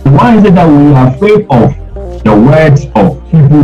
[0.03, 3.63] Why is it that we are afraid of the words of people?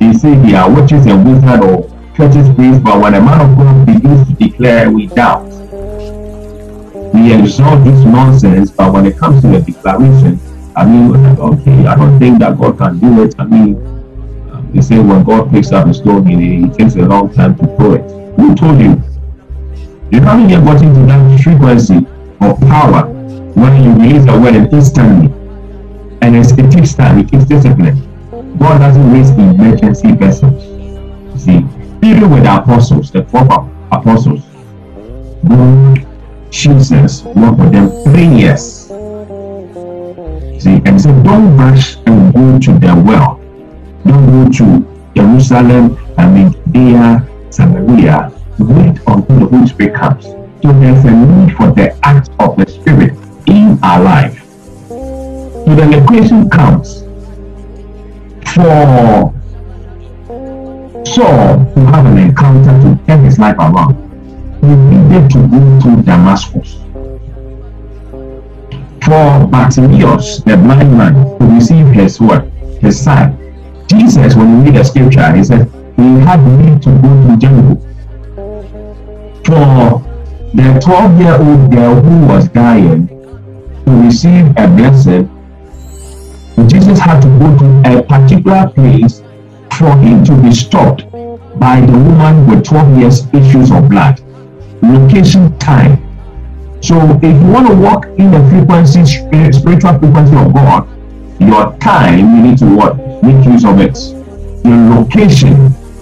[0.00, 3.56] They say they are witches and wizards or fetish priests, but when a man of
[3.56, 5.44] God begins to declare, we doubt.
[7.14, 10.40] We exalt this nonsense, but when it comes to the declaration,
[10.74, 13.36] I mean, okay, I don't think that God can do it.
[13.38, 13.76] I mean,
[14.50, 17.66] um, they say when God picks up a stone, it takes a long time to
[17.76, 18.10] throw it.
[18.36, 19.00] Who told you?
[20.10, 21.98] You haven't yet gotten to that frequency
[22.40, 23.06] of power
[23.54, 25.32] when you release a word instantly.
[26.20, 27.96] And it takes time, it takes discipline.
[28.58, 30.64] God doesn't waste emergency vessels.
[31.40, 31.64] See,
[32.02, 33.48] even with the apostles, the 12
[33.92, 34.42] apostles,
[36.50, 38.86] Jesus worked with them three years.
[40.62, 43.40] See, and so don't rush and go to the well.
[44.04, 48.32] Don't go to Jerusalem, I mean, Judea, Samaria.
[48.58, 50.24] Wait until the Holy Spirit comes.
[50.24, 53.12] So there's a need for the act of the Spirit
[53.46, 54.44] in our life.
[54.88, 57.02] So the equation comes
[58.54, 59.32] for
[61.14, 63.96] Saul to have an encounter to turn his life around,
[64.60, 66.74] he needed to go to Damascus.
[69.02, 73.34] For Bartimaeus, the blind man, to receive his word, his sight,
[73.86, 77.76] Jesus, when you read the scripture, he said he had need to go to Jericho.
[79.46, 80.04] For
[80.54, 85.24] the 12 year old girl who was dying to receive a blessing,
[86.68, 89.22] Jesus had to go to a particular place
[89.74, 91.10] for him to be stopped
[91.58, 94.20] by the woman with 12 years issues of blood.
[94.82, 96.04] Location, time.
[96.80, 100.88] So if you want to walk in the frequency, spiritual frequency of God,
[101.40, 102.96] your time, you need to what?
[103.22, 103.98] Make use of it.
[104.64, 105.54] Your location,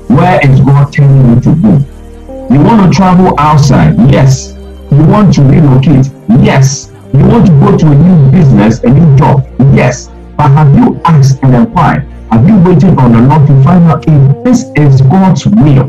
[0.09, 2.52] where is God telling you to go?
[2.52, 3.96] You want to travel outside?
[4.11, 4.55] Yes.
[4.90, 6.11] You want to relocate?
[6.42, 6.92] Yes.
[7.12, 9.46] You want to go to a new business, a new job?
[9.74, 10.09] Yes.
[10.37, 12.03] But have you asked and inquired?
[12.31, 15.88] Have you waited on the Lord to find out if this is God's will?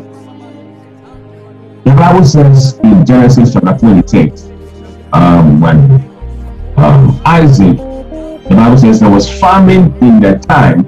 [1.83, 4.49] The Bible says in Genesis chapter 26,
[5.13, 5.77] um, when
[6.77, 10.83] um, Isaac, the Bible says there was famine in the time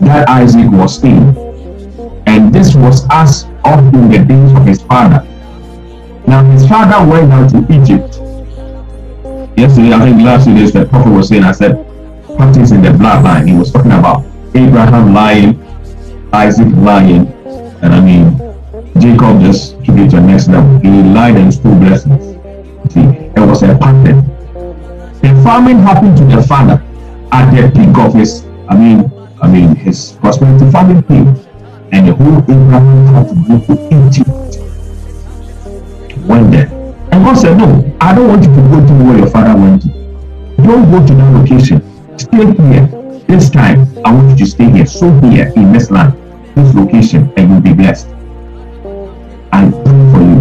[0.00, 1.36] that Isaac was in.
[2.26, 5.26] And this was as of in the days of his father.
[6.26, 8.20] Now his father went out to Egypt.
[9.58, 11.91] Yesterday, I think last days the prophet was saying, I said,
[12.36, 13.48] practice in the bloodline.
[13.48, 15.62] He was talking about Abraham lying,
[16.32, 17.26] Isaac lying,
[17.82, 18.38] and I mean
[18.98, 20.78] Jacob just took it to the next level.
[20.80, 22.36] He lied and stole blessings.
[22.92, 24.24] See, it was a pattern.
[25.22, 26.82] The famine happened to the father
[27.32, 30.70] at the peak of his, I mean, I mean his prosperity.
[30.70, 31.28] Famine came,
[31.92, 33.72] and the whole Abraham had to go to
[34.06, 34.28] Egypt.
[36.26, 36.68] Went there,
[37.10, 39.84] and God said, "No, I don't want you to go to where your father went.
[40.58, 41.91] Don't go to that location."
[42.22, 42.86] Stay here.
[43.26, 44.86] This time, I want you to stay here.
[44.86, 46.14] So here in this land,
[46.54, 48.08] this location, and you'll be blessed.
[49.52, 50.40] I pray for you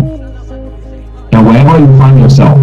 [1.32, 2.60] that wherever you find yourself,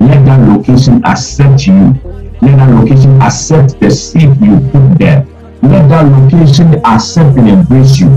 [0.00, 1.94] let that location accept you.
[2.40, 5.26] Let that location accept the seed you put there.
[5.62, 8.08] Let that location accept and embrace you.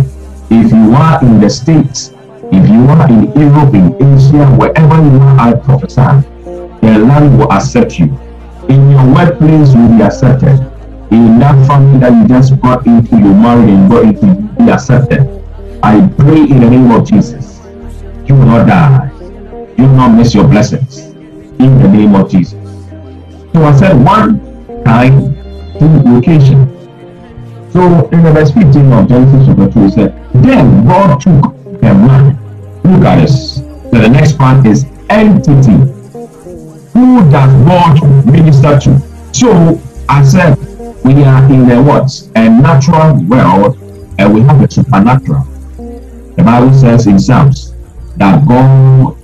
[0.49, 2.13] If you are in the States,
[2.51, 6.27] if you are in Europe, in Asia, wherever you are, I prophesy,
[6.81, 8.17] the land will accept you
[8.71, 10.57] in your workplace you will be accepted.
[11.11, 14.71] In that family that you just got into you married and got into you be
[14.71, 15.21] accepted.
[15.83, 17.59] I pray in the name of jesus
[18.25, 19.11] you will not die.
[19.77, 20.99] You will not miss your blessings.
[21.59, 22.59] In the name of jesus.
[23.53, 24.39] So i said one
[24.85, 25.35] time
[25.77, 26.69] two location
[27.71, 31.93] so in the verse 15 of genesis chapter 2 it said then god took a
[31.93, 32.37] man
[32.83, 33.55] look at this.
[33.55, 36.00] So the next part is entity
[36.93, 39.01] who does God minister to?
[39.33, 40.57] So I said
[41.03, 42.11] we are in the what?
[42.35, 43.77] A natural world
[44.19, 45.43] and we have a supernatural.
[46.35, 47.73] The Bible says in Psalms
[48.17, 49.17] that God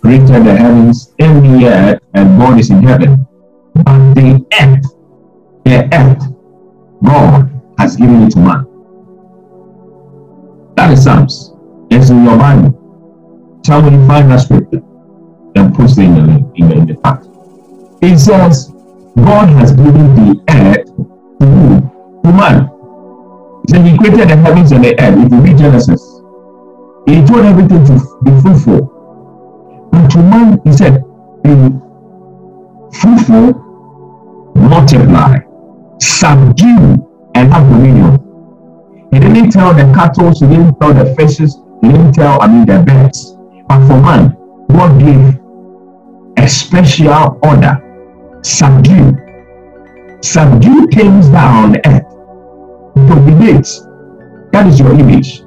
[0.00, 3.26] created the heavens and the earth, and God is in heaven.
[3.74, 4.84] But the earth,
[5.64, 6.22] the earth,
[7.04, 8.66] God has given it to man.
[10.76, 11.52] That is Psalms.
[11.90, 13.60] It's in your Bible.
[13.62, 14.82] Tell me you find that scripture
[15.78, 17.98] and in the, in the, in the.
[18.02, 18.72] It says,
[19.16, 20.86] God has given the earth
[21.38, 22.22] to who?
[22.24, 22.68] To man.
[23.62, 25.18] He said he created the heavens and the earth.
[25.18, 26.02] If you read Genesis,
[27.06, 27.94] he told everything to
[28.24, 29.88] be fruitful.
[29.92, 31.04] But to man, he said,
[31.42, 31.50] be
[32.98, 33.54] fruitful,
[34.56, 35.38] multiply,
[36.00, 38.18] subdue, and have dominion.
[39.12, 42.66] He didn't tell the cattle, he didn't tell the fishes, he didn't tell, I mean,
[42.66, 43.36] the birds.
[43.68, 44.36] But for man,
[44.70, 45.41] God gave
[46.42, 47.78] a special order
[48.42, 49.16] subdue.
[50.22, 52.02] Subdue things down on the earth.
[53.08, 53.70] Dominate.
[54.52, 55.42] That is your image.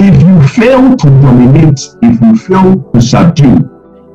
[0.00, 3.70] If you fail to dominate, if you fail to subdue,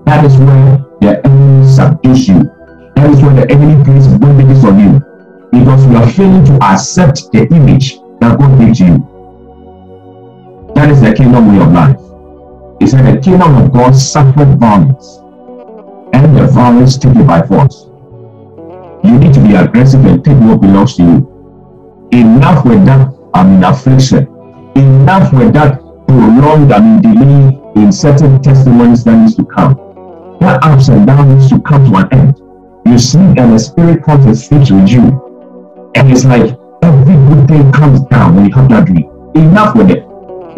[0.06, 2.44] that is where the enemy subdues you.
[2.96, 5.00] That is where the enemy places bondages on you.
[5.52, 9.08] Because you are failing to accept the image that God gives you.
[10.74, 11.98] That is the kingdom way of life.
[12.80, 15.21] He said the kingdom of God suffered violence,
[16.24, 17.86] and the violence taken by force.
[19.04, 22.10] You need to be aggressive and take what belongs to you.
[22.12, 24.28] Enough with that, I'm mean, affliction.
[24.76, 29.76] Enough with that prolonged, I mean, delay in certain testimonies that needs to come.
[30.42, 32.38] That ups and downs needs to come to an end.
[32.86, 35.92] You sleep and the spirit comes and sleeps with you.
[35.96, 39.10] And it's like every good thing comes down when you have that dream.
[39.36, 40.08] Enough with it.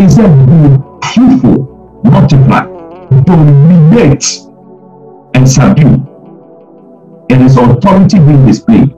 [0.09, 2.65] Said, be fruitful, multiply,
[3.23, 4.23] dominate,
[5.33, 6.07] and subdue.
[7.29, 8.91] It is authority being displayed.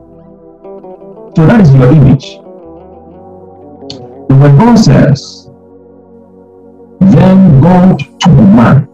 [1.35, 2.37] So that is your image.
[4.29, 5.49] When God says,
[6.99, 8.87] then God took man,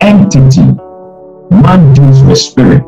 [0.00, 0.64] entity,
[1.50, 2.82] man deals with spirit.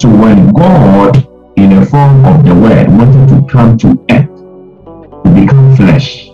[0.00, 1.16] So when God,
[1.56, 6.28] in the form of the word, wanted to come to earth, to become flesh,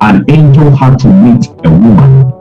[0.00, 2.32] an angel had to meet a woman.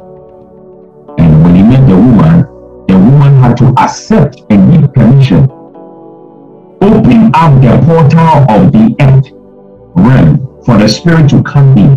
[1.17, 2.52] And when he met the woman,
[2.93, 5.49] the woman had to accept and give permission
[6.79, 9.31] open up the portal of the earth
[9.95, 11.95] realm for the spirit to come in.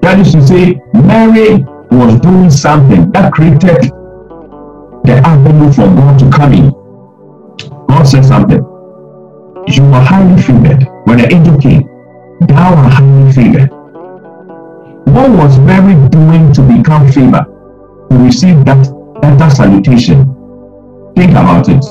[0.00, 1.58] That is to say, Mary
[1.90, 3.92] was doing something that created
[5.04, 6.70] the avenue for God to come in.
[7.88, 8.64] God said something.
[9.66, 10.88] You are highly favored.
[11.04, 11.82] When the angel came,
[12.46, 13.70] thou art highly favored.
[15.12, 17.47] What was Mary doing to become favored?
[18.10, 18.84] To receive that,
[19.22, 20.24] that salutation?
[21.14, 21.84] Think about it.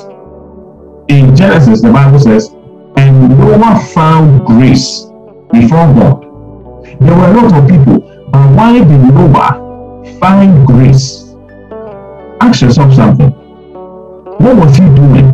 [1.09, 2.49] In Genesis, the Bible says,
[2.97, 5.05] and Noah found grace
[5.51, 6.23] before God.
[6.99, 7.99] There were a lot of people,
[8.31, 11.35] but why did Noah find grace?
[12.41, 13.29] Ask yourself something.
[14.39, 15.33] What was he doing?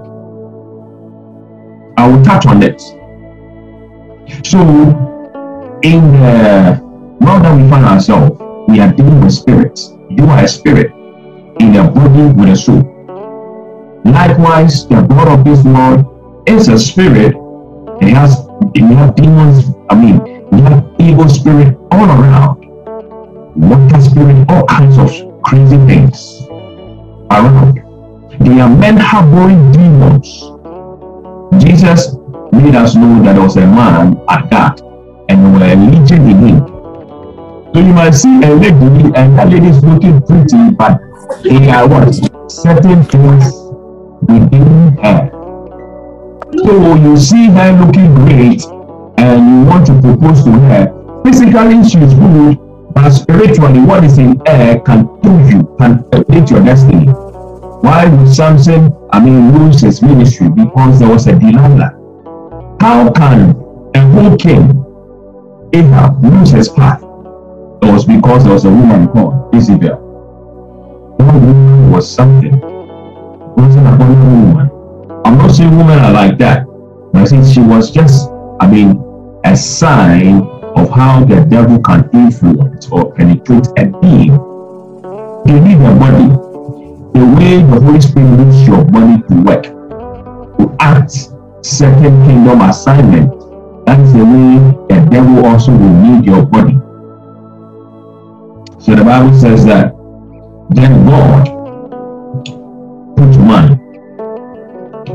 [1.97, 2.81] I will touch on it.
[4.45, 4.59] So,
[5.83, 6.79] in uh,
[7.19, 9.92] the world that we find ourselves, we are dealing with spirits.
[10.17, 10.91] You are a spirit
[11.59, 12.83] in a body with a soul.
[14.05, 16.05] Likewise, the God of this world
[16.47, 17.35] is a spirit.
[17.35, 18.45] and He has,
[18.75, 20.21] he have demons, I mean,
[20.53, 22.61] he have evil spirit all around.
[23.55, 25.09] Water spirit, all kinds of
[25.43, 26.41] crazy things
[27.31, 27.75] around.
[28.39, 30.27] They are men harboring demons.
[31.63, 32.15] Jesus
[32.51, 34.79] made us know that there was a man at that,
[35.29, 36.72] and there were legion in him.
[37.73, 40.99] So you might see a lady, and that lady is looking pretty, but
[41.43, 42.13] they are what?
[42.51, 43.51] Certain things
[44.21, 45.29] within her.
[46.63, 48.63] So you see her looking great
[49.17, 51.21] and you want to propose to her.
[51.25, 52.59] Physically, she's good,
[52.93, 57.07] but spiritually, what is in her can do you, can affect your destiny.
[57.07, 60.49] Why would Samson, I mean, lose his ministry?
[60.49, 61.99] Because there was a Delilah.
[62.79, 63.55] How can
[63.95, 64.85] a whole king,
[65.73, 67.02] Ahab, lose his path?
[67.83, 71.15] It was because there was a woman called Jezebel.
[71.19, 72.61] That woman was something
[73.57, 74.69] wasn't a woman.
[75.25, 76.65] I'm not saying women are like that,
[77.13, 78.29] I think she was just,
[78.61, 79.03] I mean,
[79.43, 80.43] a sign
[80.77, 84.31] of how the devil can influence or penetrate a being.
[85.43, 86.29] They need a body.
[87.19, 89.63] The way the Holy Spirit needs your body to work,
[90.57, 91.11] to act
[91.61, 93.29] second kingdom assignment,
[93.85, 94.57] that is the way
[94.87, 96.79] the devil also will need your body.
[98.83, 99.95] So the Bible says that
[100.69, 101.45] then God
[103.15, 103.79] put man.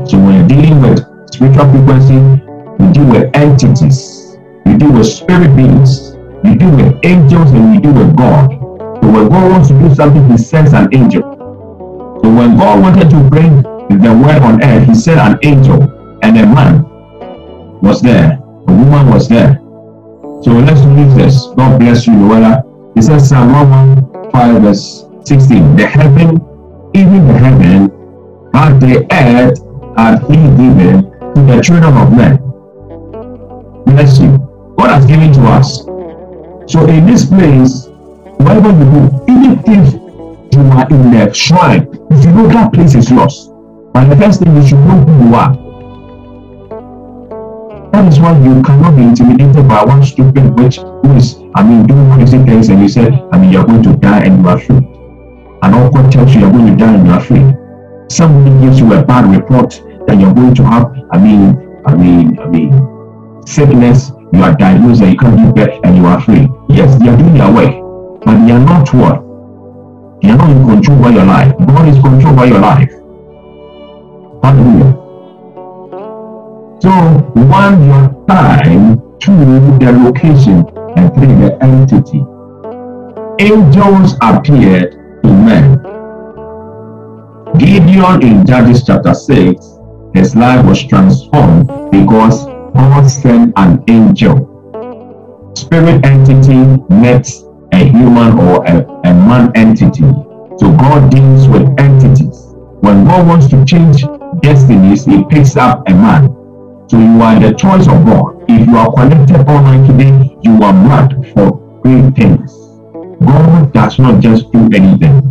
[0.09, 4.37] So when you're dealing with spiritual frequency, you deal with entities.
[4.65, 8.49] You deal with spirit beings, you deal with angels, and you deal with God.
[8.49, 11.21] So when God wants to do something, He sends an angel.
[12.23, 15.83] So when God wanted to bring the word on earth, He sent an angel,
[16.23, 16.83] and a man
[17.81, 19.59] was there, a woman was there.
[20.41, 21.45] So let's read this.
[21.55, 22.68] God bless you, Noella.
[22.99, 25.77] He says Psalm 115 verse 16.
[25.77, 26.35] The heaven,
[26.93, 27.89] even the heaven,
[28.53, 29.57] and the earth
[29.95, 32.35] had He given to the children of men.
[33.85, 34.37] Bless you.
[34.77, 35.85] God has given to us.
[36.69, 37.87] So in this place,
[38.35, 39.93] whatever you do, even if
[40.53, 43.47] you are in the shrine, if you know that place is yours,
[43.95, 45.68] and the first thing you should know who you are.
[47.99, 51.85] That is why you cannot be intimidated by one stupid witch who is, I mean,
[51.85, 54.57] doing crazy things, and you said, I mean, you're going to die and you are
[54.57, 54.77] free.
[54.77, 57.43] And all God tells you you're going to die and you are free.
[58.07, 62.39] Somebody gives you a bad report that you're going to have, I mean, I mean,
[62.39, 62.71] I mean,
[63.45, 66.47] sickness, you are diagnosed and you can't give birth and you are free.
[66.69, 69.19] Yes, they are doing their work, but they are not what?
[70.21, 71.53] They are not in control over your life.
[71.57, 72.91] God is control over your life.
[74.41, 74.98] Hallelujah.
[76.81, 76.91] So
[77.35, 79.35] one your time, two
[79.79, 80.63] the location,
[80.95, 82.23] and three the entity.
[83.43, 85.75] Angels appeared to men.
[87.57, 89.59] Gideon in Judges chapter 6,
[90.13, 94.47] his life was transformed because God sent an angel.
[95.57, 97.29] Spirit entity met
[97.73, 100.07] a human or a, a man entity.
[100.57, 102.45] So God deals with entities.
[102.79, 104.05] When God wants to change
[104.41, 106.38] destinies, He picks up a man.
[106.89, 108.43] So you are the choice of God.
[108.49, 112.51] If you are connected online today, you are marked for great things.
[113.23, 115.21] God does not just do anything.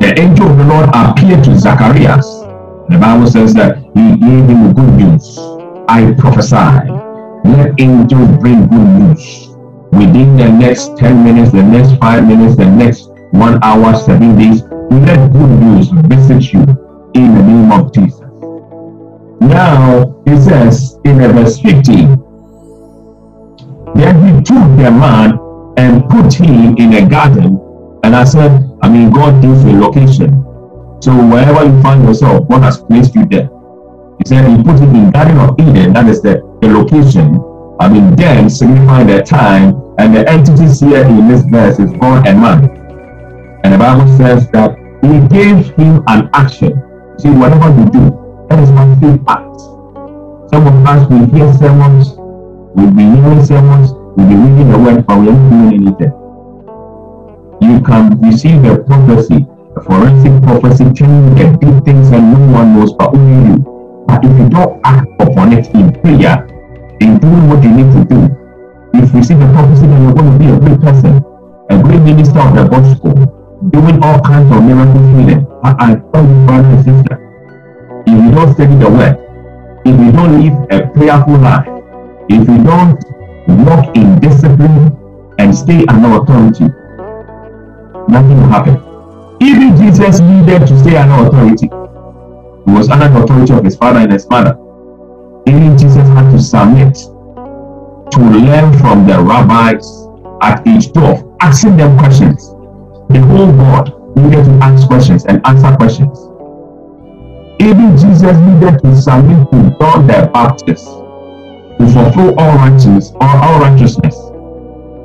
[0.00, 2.24] The angel of the Lord appeared to Zacharias.
[2.88, 5.38] The Bible says that he gave him good news.
[5.86, 6.88] I prophesy.
[7.44, 9.48] Let angels bring good news.
[9.92, 14.62] Within the next 10 minutes, the next 5 minutes, the next 1 hour, 7 days,
[14.90, 16.62] let good news visit you
[17.14, 18.23] in the name of Jesus.
[19.48, 22.06] Now, it says in verse 50,
[23.94, 25.38] then he took the man
[25.76, 27.60] and put him in a garden.
[28.04, 28.50] And I said,
[28.82, 30.30] I mean, God gives a location.
[31.02, 33.50] So wherever you find yourself, God has placed you there.
[34.18, 37.38] He said he put him in Garden of Eden, that is the, the location.
[37.78, 42.26] I mean, then signifying the time, and the entities here in this verse is God
[42.26, 42.64] and man.
[43.62, 46.72] And the Bible says that he gave him an action.
[47.18, 49.60] See, whatever you do, that is my faith act.
[50.50, 52.14] Some of us will hear sermons,
[52.74, 56.12] we'll be hearing sermons, we'll be reading the word, but we aren't doing anything.
[57.60, 62.38] You can receive a prophecy, a forensic prophecy telling you the deep things that no
[62.52, 64.04] one knows but only you.
[64.06, 66.46] But if you don't act upon it in prayer,
[67.00, 68.20] in doing what you need to do,
[68.94, 71.24] if you receive a prophecy that you're going to be a great person,
[71.70, 73.14] a great minister of the gospel,
[73.70, 77.23] doing all kinds of miracle healing, I, I tell you, brother and sister,
[78.06, 79.16] if you don't study the word,
[79.86, 81.66] if you don't live a prayerful life,
[82.28, 82.98] if you don't
[83.64, 84.96] walk in discipline
[85.38, 86.64] and stay under authority,
[88.08, 88.76] nothing will happen.
[89.40, 91.68] Even Jesus needed to stay under authority.
[92.66, 94.56] He was under the authority of his father and his mother.
[95.46, 99.84] Even Jesus had to submit to learn from the rabbis
[100.40, 102.48] at age 12, asking them questions.
[103.10, 106.18] The whole God needed to ask questions and answer questions.
[107.64, 113.58] Even Jesus needed to submit to John the Baptist to fulfill all righteousness, all, all
[113.58, 114.14] righteousness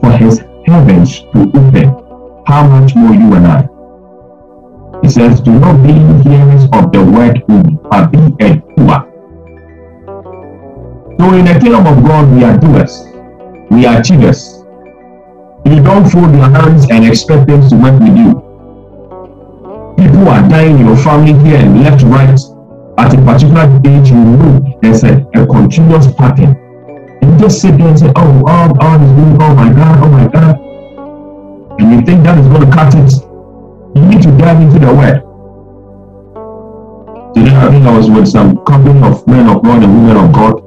[0.02, 2.44] for his heavens to open.
[2.48, 3.62] How much more you and I?
[5.02, 5.94] He says, Do not be
[6.28, 9.08] hearers of the word only, but be a doer.
[11.18, 13.06] So in the kingdom of God, we are doers,
[13.72, 14.66] we are achievers.
[15.64, 18.49] You don't fold your hands and expect things to work with you
[20.00, 22.40] people are dying in your family here and left, right,
[22.98, 26.56] at a particular age, you know there's a, a continuous pattern.
[27.22, 30.04] And you just sit there and say, oh, oh, oh, is going, oh my God,
[30.04, 30.56] oh my God.
[31.80, 33.12] And you think that is going to cut it.
[33.96, 35.24] You need to dive into the word.
[37.36, 40.34] Today, I think I was with some company of men of God and women of
[40.34, 40.64] God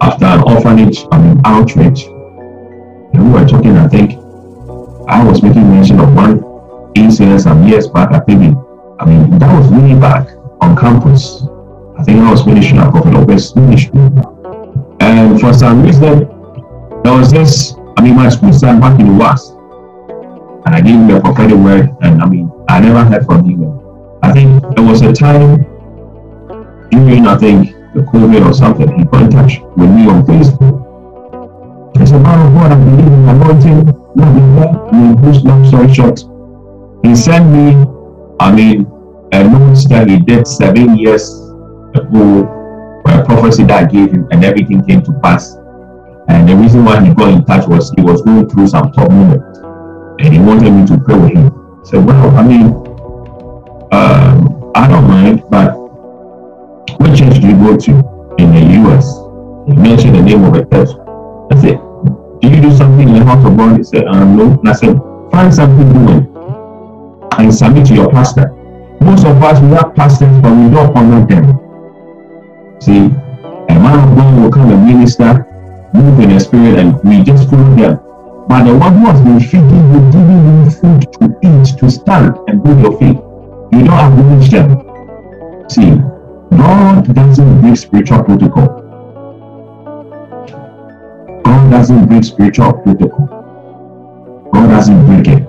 [0.00, 2.04] after an orphanage, I mean, outreach.
[2.04, 4.12] And we were talking, I think,
[5.08, 6.47] I was making mention of one
[6.98, 8.54] incident some years back at Baby.
[9.00, 10.28] I mean, that was way back
[10.60, 11.42] on campus.
[11.98, 13.92] I think I was finishing at Prophet Lopez ministry.
[15.00, 16.28] And for some reason,
[17.02, 19.52] there was this, I mean, my school started back in the West.
[20.66, 23.80] And I gave him the prophetic word, and I mean, I never heard from him.
[24.22, 25.64] I think there was a time
[26.90, 30.86] during, I think, the COVID or something, he got in touch with me on Facebook.
[31.96, 33.84] I said, man of God, I believe in anointing,
[34.14, 34.88] blah, blah, blah.
[34.88, 36.20] I mean, who's long story short,
[37.02, 37.86] he sent me,
[38.40, 38.86] I mean,
[39.32, 39.44] a
[39.88, 41.30] that he did seven years
[41.94, 45.54] ago, a prophecy that I gave him, and everything came to pass.
[46.28, 49.10] And the reason why he got in touch was he was going through some tough
[49.10, 49.42] moment,
[50.20, 51.84] and he wanted me to pray with him.
[51.84, 52.66] Said, well, I mean,
[53.92, 55.72] um, I don't mind, but
[56.98, 57.90] what church do you go to
[58.38, 59.06] in the US?
[59.66, 60.90] He mentioned the name of a church.
[61.50, 61.80] I said,
[62.40, 63.76] do you do something in the house of God?
[63.76, 64.52] He said, um, no.
[64.52, 64.98] And I said,
[65.30, 66.37] find something doing
[67.38, 68.50] and submit to your pastor.
[69.00, 71.46] Most of us, we have pastors, but we don't honor them.
[72.80, 73.06] See,
[73.70, 75.46] a man of God will come and minister,
[75.94, 78.00] move in the spirit, and we just follow them.
[78.48, 82.36] But the one who has been feeding you, giving you food to eat, to stand
[82.48, 83.18] and build your faith,
[83.72, 84.84] you don't acknowledge them.
[85.70, 85.94] See,
[86.56, 88.66] God doesn't break spiritual protocol.
[91.44, 93.26] God doesn't break spiritual protocol.
[94.52, 95.47] God doesn't break it.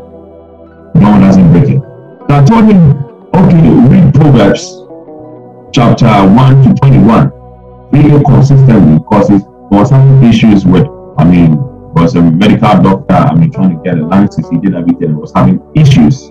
[1.00, 1.82] God doesn't break it.
[1.82, 2.92] So I told him,
[3.34, 4.80] okay, read Proverbs
[5.72, 7.32] chapter 1 to 21
[7.92, 9.42] really consistently because it
[9.72, 10.88] was having issues with,
[11.18, 11.58] I mean,
[11.94, 15.32] was a medical doctor, I mean, trying to get a license, he did everything, was
[15.34, 16.30] having issues.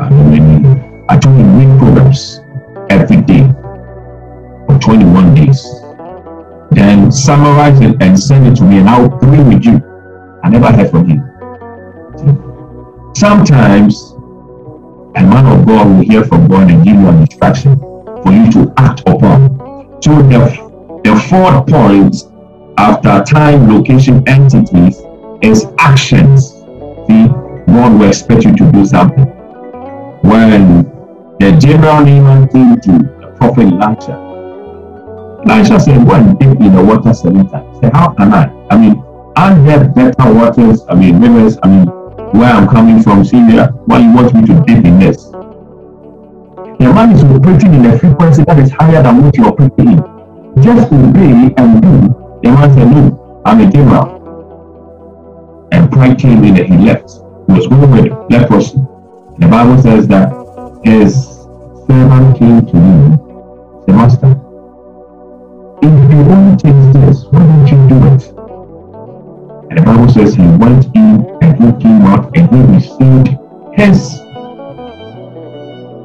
[0.00, 2.40] I mean, I told him read Proverbs
[2.90, 3.48] every day
[4.66, 5.62] for 21 days.
[6.70, 9.80] Then summarize it and send it to me, and I'll pray with you.
[10.42, 11.31] I never heard from him.
[13.14, 14.12] Sometimes
[15.14, 18.50] a man of God will hear from God and give you an instruction for you
[18.52, 20.00] to act upon.
[20.02, 20.38] So the,
[21.04, 22.16] the fourth point
[22.78, 25.00] after time, location, entities
[25.42, 26.50] is actions.
[27.06, 27.28] See,
[27.66, 29.26] God will expect you to do something.
[30.22, 30.84] When
[31.38, 34.14] the general Naaman came to the prophet Elisha,
[35.44, 37.78] Elisha said, Go and dip in the water seven times.
[37.80, 38.50] Say, How can I?
[38.70, 39.02] I mean,
[39.36, 40.82] aren't there better waters?
[40.88, 42.01] I mean, rivers, I mean,
[42.32, 45.24] where I'm coming from, Syria, why you want me to dip in this?
[46.82, 50.62] The man is operating in a frequency that is higher than what you're operating in.
[50.62, 52.40] Just obey and do.
[52.42, 54.18] The man said, No, I'm a general.
[55.72, 57.10] And pride came in and he left.
[57.46, 58.78] He was going with leprosy.
[59.38, 60.32] The Bible says that
[60.84, 61.14] his
[61.86, 63.16] servant came to him,
[63.86, 64.30] the master.
[65.82, 68.21] If you only take this, why don't you do it?
[69.72, 73.38] And the Bible says he went in and he came out and he received
[73.72, 74.18] his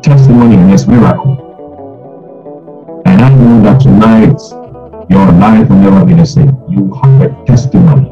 [0.02, 1.36] testimony and his miracle.
[3.06, 4.40] And I know that tonight
[5.10, 6.56] your life will never be the same.
[6.70, 8.10] You have a testimony.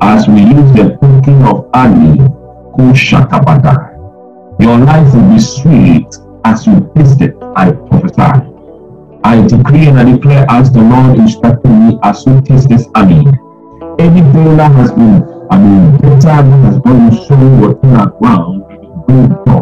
[0.00, 2.18] As we use the token of Ali,
[2.74, 3.94] Kushatabada,
[4.58, 7.36] your life will be sweet as you taste it.
[7.54, 8.50] I prophesy.
[9.22, 13.24] I decree and I declare as the Lord instructed me as you taste this Ali.
[13.98, 16.80] Anything that has been, I mean, that has
[17.60, 19.54] within our ground, it will bring.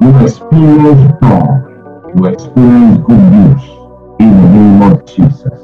[0.00, 1.74] You experience joy.
[2.16, 3.62] You experience good news
[4.20, 5.60] in the name of Jesus.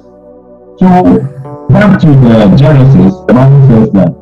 [0.78, 0.89] So,
[1.70, 4.12] back to the Genesis, the Bible says that,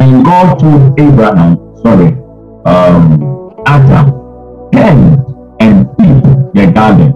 [0.00, 2.12] and God told Abraham, sorry,
[2.66, 5.24] um, Adam, tend
[5.60, 6.22] and feed
[6.54, 7.12] the garden.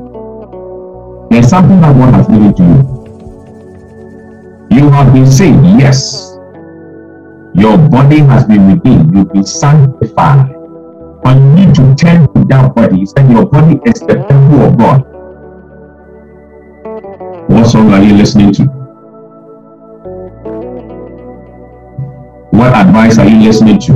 [1.31, 2.98] There's something that God has given to you.
[4.71, 6.37] You have been saved, yes.
[7.55, 10.55] Your body has been redeemed, you've been sanctified.
[11.23, 13.07] But you need to turn to that body.
[13.07, 15.05] Said your body is the temple of God.
[17.49, 18.65] What song are you listening to?
[22.53, 23.93] What advice are you listening to?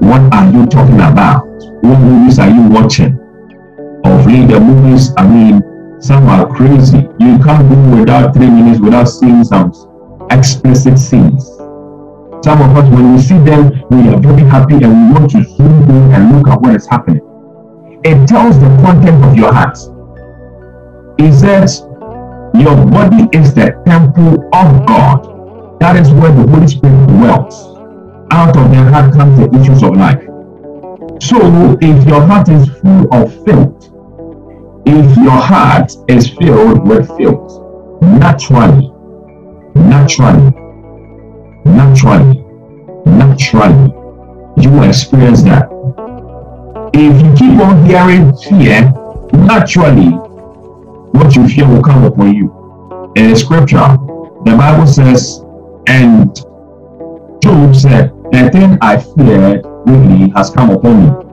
[0.00, 1.46] What are you talking about?
[1.82, 3.18] What movies are you watching?
[4.04, 5.71] Of late, the movies, I mean,
[6.02, 6.98] some are crazy.
[7.20, 9.72] You can't go without three minutes without seeing some
[10.30, 11.46] explicit scenes.
[12.44, 15.44] Some of us, when we see them, we are very happy and we want to
[15.44, 17.22] zoom in and look at what is happening.
[18.04, 19.78] It tells the content of your heart.
[21.18, 21.82] It says,
[22.58, 25.78] Your body is the temple of God.
[25.78, 27.78] That is where the Holy Spirit dwells.
[28.32, 30.24] Out of the heart comes the issues of life.
[31.22, 33.71] So, if your heart is full of filth,
[34.94, 38.92] if your heart is filled with filth, naturally,
[39.74, 40.50] naturally,
[41.64, 42.44] naturally,
[43.06, 43.92] naturally,
[44.58, 45.66] you will experience that.
[46.92, 48.92] If you keep on hearing fear,
[49.32, 50.10] naturally,
[51.16, 53.12] what you fear will come upon you.
[53.16, 53.96] In scripture,
[54.44, 55.40] the Bible says,
[55.86, 56.36] and
[57.42, 61.31] Job said, The thing I feared really has come upon me.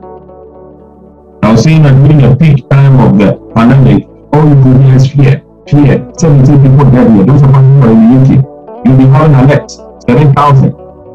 [1.50, 5.10] Was saying that during the peak time of the pandemic, all you could hear is
[5.10, 5.98] fear, fear.
[6.16, 7.26] 17 people dead here.
[7.26, 9.68] Those of us who are in the UK, you'll be having alert.
[10.06, 10.70] 7,000,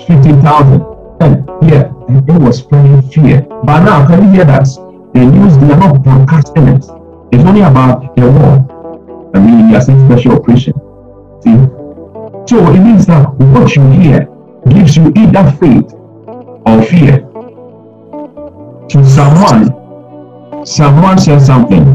[0.06, 0.84] 15,000.
[1.22, 3.48] And yeah, and it was spreading fear.
[3.64, 4.68] But now, can you hear that?
[5.14, 6.84] The news, they are not broadcasting it.
[7.32, 9.32] It's only about the war.
[9.34, 10.74] I mean, they are saying special operation.
[11.44, 11.56] See?
[12.44, 14.28] So it means that what you hear
[14.68, 15.94] gives you either faith
[16.68, 17.24] or fear.
[18.90, 19.85] To someone,
[20.66, 21.86] someone said something.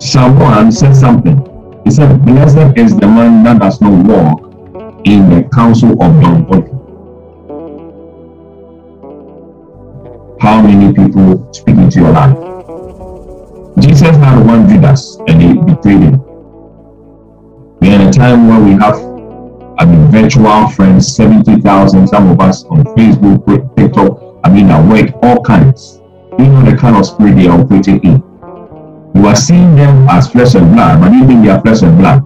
[0.00, 1.38] Someone said something.
[1.84, 4.50] He said, Blessed is the man that does not walk
[5.04, 6.70] in the counsel of the ungodly.
[10.40, 12.36] How many people speak into your life?
[13.78, 16.22] Jesus had one Judas and he betrayed him.
[17.80, 19.10] We are in a time where we have
[19.78, 25.14] I mean virtual friends, 70,000, some of us on Facebook, TikTok, I mean at work,
[25.22, 25.99] all kinds.
[26.40, 28.22] You know the kind of spirit they are operating in.
[29.14, 32.24] You are seeing them as flesh and blood, but even they are flesh and blood.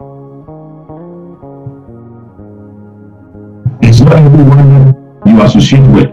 [3.83, 4.95] It's not everyone
[5.27, 6.11] you associate with.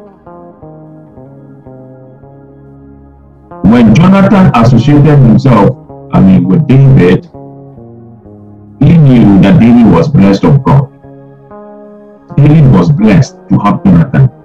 [3.72, 5.78] When Jonathan associated himself,
[6.12, 7.26] I mean, with David,
[8.82, 10.90] he knew that David was blessed of God.
[12.36, 14.41] David was blessed to have Jonathan.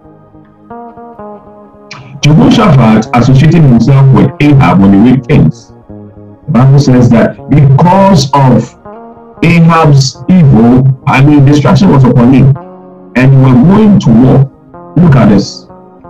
[2.27, 5.69] Jehoshaphat associated himself with Ahab when he read things.
[5.87, 8.67] The Bible says that because of
[9.45, 12.47] Ahab's evil, I mean, destruction was upon him,
[13.15, 14.93] and we were going to war.
[14.97, 15.67] Look at this.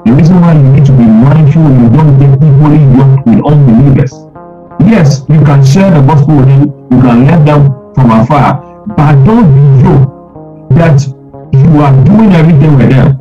[0.07, 4.13] The reason why you need to be mindful you don't get equally yoked with unbelievers.
[4.89, 6.63] Yes, you can share the gospel with them,
[6.93, 8.65] you can let them from afar,
[8.97, 10.97] but don't be yoked that
[11.53, 13.21] you are doing everything with them.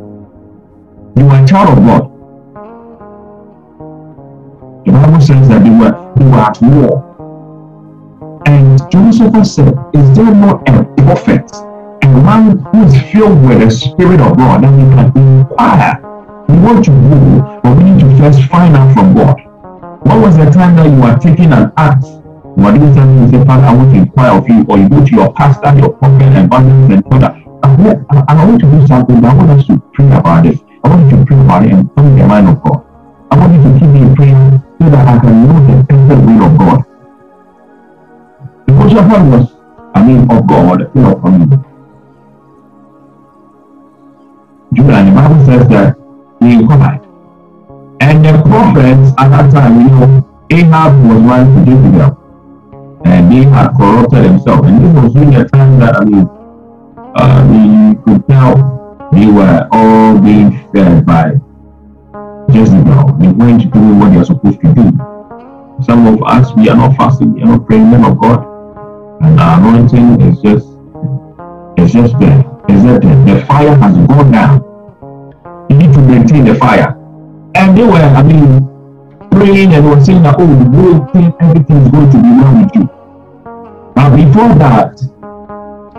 [1.18, 2.15] You are a child of God.
[4.86, 7.04] The Bible says that they were they were at war.
[8.46, 11.52] And Joseph said, Is there no a prophet,
[12.04, 16.06] a man who is filled with the Spirit of God, that we can inquire
[16.48, 19.36] we want to go, but we need to first find out from God.
[20.06, 22.06] What was the time that you are taking an act?
[22.56, 25.04] What is that you say, Father, I want to inquire of you, or you go
[25.04, 27.42] to your pastor, your prophet, evangelist, and father.
[27.82, 30.60] Want, I want to do something, but I want us to pray about this.
[30.84, 32.86] I want you to pray about it and come in the mind of God.
[33.32, 36.44] I want you to keep me praying so that I can know the perfect will
[36.44, 36.84] of God.
[38.66, 39.54] Because your heart was,
[39.94, 41.66] I mean, of God, know, from you.
[44.74, 45.98] Judah, and the Bible says that
[46.42, 47.02] inquired.
[48.02, 52.22] And the prophets at that time, you know, Ahab was married to Jezebel.
[53.06, 54.68] And they had corrupted themselves.
[54.68, 56.30] And this was during the time that, I mean,
[57.16, 61.40] uh, we could tell they were all being fed by
[62.50, 63.18] Jezebel.
[63.20, 64.92] They weren't doing what they are supposed to do.
[65.84, 68.46] Some of us, we are not fasting, we are not praying, men of God.
[69.22, 70.68] And our anointing is just,
[71.78, 72.44] it's just there.
[72.70, 73.00] It's there.
[73.00, 74.66] The fire has gone down
[75.70, 76.96] you need to maintain the fire.
[77.56, 78.68] And they were, I mean,
[79.32, 82.86] praying and were saying that, oh, think everything is going to be well with you.
[83.96, 84.96] But before that,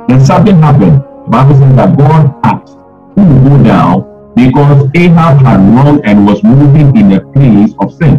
[0.08, 1.00] then something happened.
[1.00, 6.44] The Bible says that God had to go down because Ahab had run and was
[6.44, 8.16] moving in a place of sin.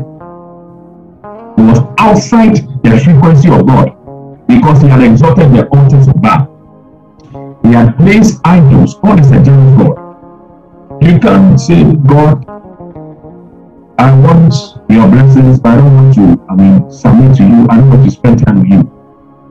[1.56, 3.96] He was outside the frequency of God
[4.48, 6.50] because he had exalted the altars of God.
[7.64, 8.96] He had placed idols.
[8.96, 11.04] God is a jealous God.
[11.04, 12.44] You can say, God,
[14.00, 14.54] I want
[14.90, 17.68] your blessings, but I don't want to, I mean, submit to you.
[17.70, 18.80] I don't want to spend time with you.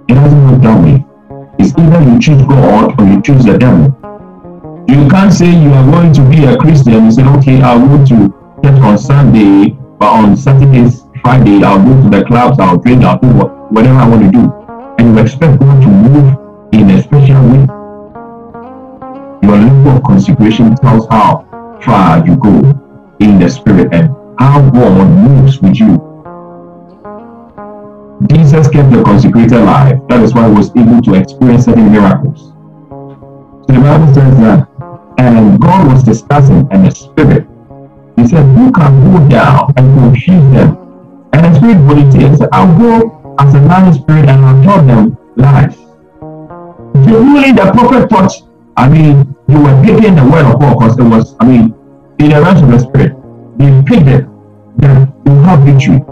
[0.08, 1.04] It doesn't work that way.
[1.60, 3.96] It's either you choose God or you choose the devil.
[4.88, 8.04] You can't say you are going to be a Christian and say, okay, I'll go
[8.06, 8.28] to
[8.62, 13.18] church on Sunday, but on Saturdays, Friday, I'll go to the clubs, I'll drink, I'll
[13.18, 14.52] do whatever I want to do.
[14.98, 16.38] And you expect God to move
[16.72, 17.66] in a special way.
[19.42, 21.44] Your level of consecration tells how
[21.82, 22.54] far you go
[23.20, 26.02] in the spirit and how God moves with you.
[28.28, 30.00] Jesus kept the consecrated life.
[30.08, 32.52] That is why he was able to experience certain miracles.
[33.66, 34.68] So the Bible says that,
[35.26, 37.46] and God was discussing and the spirit.
[38.16, 40.76] He said, Who can go down and confuse them?
[41.32, 45.18] And the spirit volunteered said, I'll go as a lying spirit and I'll tell them
[45.36, 45.76] lies.
[45.76, 48.32] The Genuinely, the prophet thought
[48.78, 51.74] I mean, you were picking the word of God because it was, I mean,
[52.18, 53.16] in the realms of the spirit,
[53.56, 54.26] they picked it
[54.78, 56.04] that you have victory.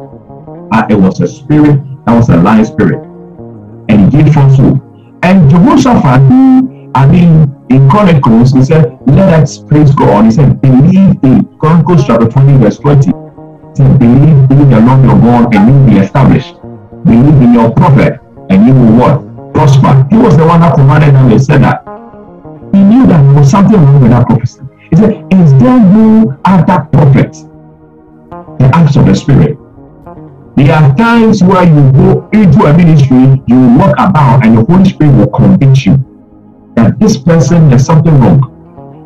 [0.72, 3.04] Uh, it was a spirit that was a lying spirit,
[3.90, 4.80] and he did false hope.
[5.22, 6.22] And Jehoshaphat,
[6.94, 12.04] I mean, in Chronicles, he said, "Let us praise God." He said, "Believe in Chronicles
[12.06, 15.86] chapter twenty, verse twenty." He said, "Believe in the Lord your God, and you will
[15.86, 16.54] be established."
[17.04, 18.20] believe in your prophet
[18.50, 19.54] and you will what?
[19.54, 20.06] Prosper.
[20.10, 21.84] He was the one that commanded them and said that.
[22.72, 24.60] He knew that there was something wrong with that prophecy.
[24.90, 27.32] He said, Is there no other prophet?
[28.58, 29.58] The acts of the Spirit.
[30.56, 34.88] There are times where you go into a ministry, you walk about, and the Holy
[34.88, 36.13] Spirit will convince you
[36.74, 38.40] that this person has something wrong.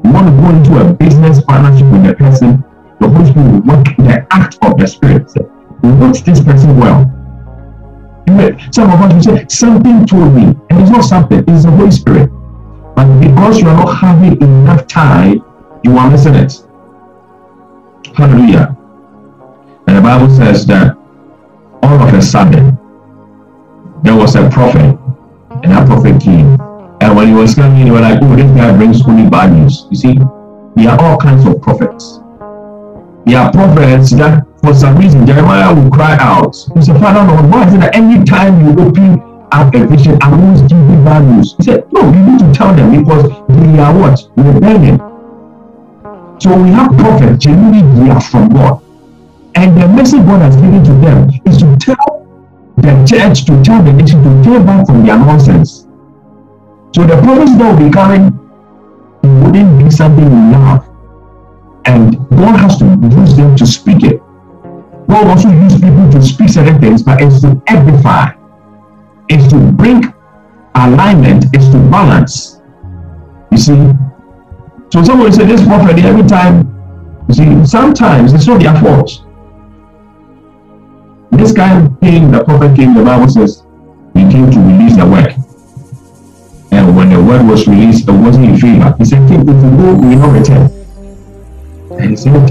[0.04, 2.64] You want to go into a business partnership with the person,
[3.00, 5.30] the Holy Spirit will work the act of the Spirit.
[5.82, 7.14] Watch this person well.
[8.72, 11.90] Some of us will say, Something told me, and it's not something, it's the Holy
[11.90, 12.30] Spirit.
[12.94, 15.44] But because you are not having enough time,
[15.84, 16.62] you are missing it.
[18.14, 18.76] Hallelujah.
[19.86, 20.96] And the Bible says that
[21.82, 22.76] all of a sudden,
[24.02, 24.98] there was a prophet,
[25.62, 26.67] and that prophet came.
[27.18, 29.88] When he was coming, they were like, oh, this guy brings only bad news.
[29.90, 30.14] You see,
[30.76, 32.20] there are all kinds of prophets.
[33.26, 36.54] There are prophets that, for some reason, Jeremiah will cry out.
[36.76, 39.18] He said, Father, Lord, why is it that any time you open
[39.50, 41.56] up a vision, I always give you bad news?
[41.58, 44.22] He said, No, you need to tell them because they are what?
[44.36, 44.98] Rebellion.
[46.38, 48.80] So we have prophets, genuinely they are from God.
[49.56, 52.30] And the message God has given to them is to tell
[52.76, 55.87] the church, to tell the nation to turn back from their nonsense.
[56.94, 58.32] So the prophets that will be coming
[59.22, 60.48] wouldn't be something we.
[61.84, 64.20] And God has to use them to speak it.
[65.08, 68.32] God also use people to speak certain things, but it's to edify,
[69.30, 70.12] it's to bring
[70.74, 72.60] alignment, it's to balance.
[73.50, 73.92] You see?
[74.92, 76.74] So somebody said this prophet every time,
[77.28, 79.24] you see, sometimes it's not their fault.
[81.30, 83.64] This guy came, the prophet came, the Bible says,
[84.14, 85.47] he came to release the word.
[86.88, 88.94] And when the word was released, it wasn't in favor.
[88.96, 90.70] He said, King, if you go, we will return.
[92.00, 92.48] And he said,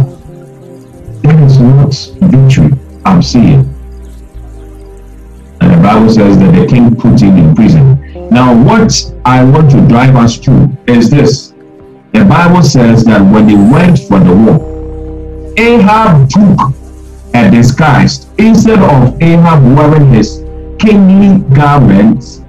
[1.24, 2.70] That is not victory
[3.04, 3.62] I'm seeing.
[5.60, 8.30] And the Bible says that the king put him in prison.
[8.30, 11.56] Now, what I want to drive us to is this.
[12.14, 16.76] The Bible says that when they went for the war, Ahab took
[17.34, 18.28] a disguise.
[18.38, 20.44] Instead of Ahab wearing his
[20.78, 22.44] kingly garments,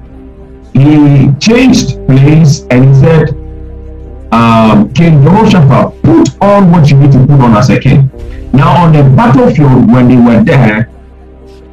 [0.80, 3.30] he changed place and he said,
[4.32, 8.10] um, King Jehoshaphat, put on what you need to put on as a king.
[8.52, 10.90] Now, on the battlefield, when they were there,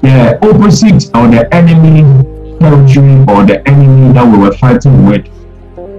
[0.01, 2.03] the opposite or the enemy
[2.60, 5.26] territory or the enemy that we were fighting with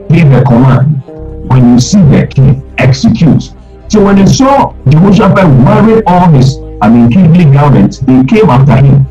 [0.09, 1.03] gave a command
[1.49, 3.53] when you see the king, execute.
[3.89, 8.77] So when they saw Jehoshaphat wearing all his, I mean, kingly garments, they came after
[8.77, 9.07] him.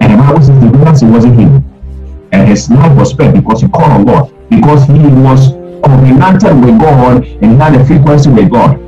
[0.00, 1.69] And the Bible says the realize it wasn't him.
[2.32, 4.32] And his life was spared because he called on God.
[4.50, 5.52] Because he was
[5.84, 8.78] covenanted with God and he had a frequency with God.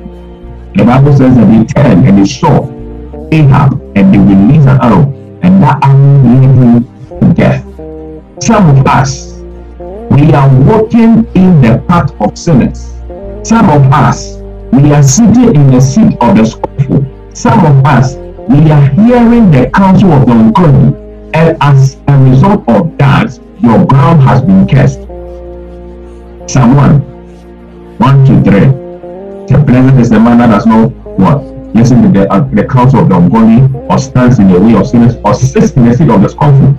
[0.75, 2.71] The Bible says that they turned and they saw
[3.31, 5.05] Ahab and they released an arrow,
[5.43, 6.85] and that arrow led him
[7.21, 7.65] to death.
[8.43, 9.39] Some of us,
[10.11, 12.93] we are walking in the path of sinners.
[13.43, 14.37] Some of us,
[14.73, 17.07] we are sitting in the seat of the scornful.
[17.35, 18.15] Some of us,
[18.49, 20.93] we are hearing the counsel of the ungodly,
[21.35, 25.01] and as a result of that, your ground has been cursed.
[26.51, 28.61] Psalm 1, 1 to 3.
[29.47, 31.43] The pleasant is the man that does not what?
[31.75, 34.87] Listen to the, uh, the counsel of the ungodly, or stands in the way of
[34.87, 36.73] sinners, or sits in the seat of the scornful.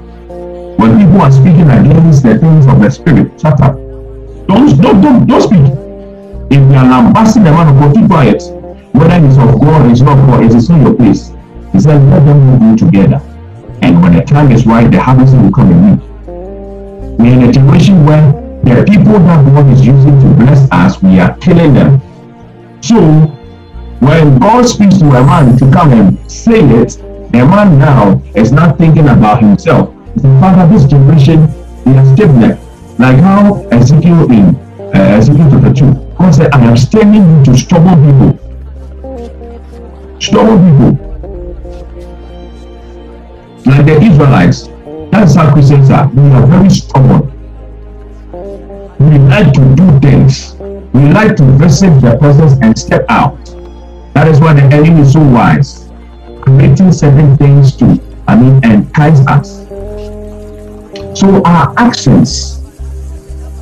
[0.78, 3.76] When people are speaking against the things of the spirit, shut up.
[4.48, 5.66] Don't don't don't, don't speak.
[6.52, 8.44] If you are lambasting the man of God, keep quiet.
[8.94, 11.32] Whether it's of God, or it's not God, it is not your place.
[11.72, 13.33] He said, let them move together.
[13.84, 17.18] And when the time is right, the harvest will come in.
[17.18, 18.32] We're in a generation where
[18.64, 22.02] the people that God is using to bless us, we are killing them.
[22.82, 22.96] So
[24.00, 26.92] when God speaks to a man to come and say it,
[27.34, 29.94] the man now is not thinking about himself.
[30.14, 31.48] He said, Father, this generation,
[31.84, 32.32] they are stiff
[33.00, 34.56] Like how Ezekiel in
[34.96, 38.40] uh, Ezekiel chapter 2, God said, I am sending you to stubborn people.
[40.22, 41.13] Stubborn people.
[43.66, 44.68] Like the Israelites,
[45.10, 46.10] that's how Christians are.
[46.10, 47.32] We are very stubborn.
[49.00, 50.56] We like to do things.
[50.94, 53.38] We like to visit the persons and step out.
[54.14, 55.90] That is why the enemy is so wise,
[56.42, 59.64] creating certain things to, I mean, entice us.
[61.18, 62.62] So our actions,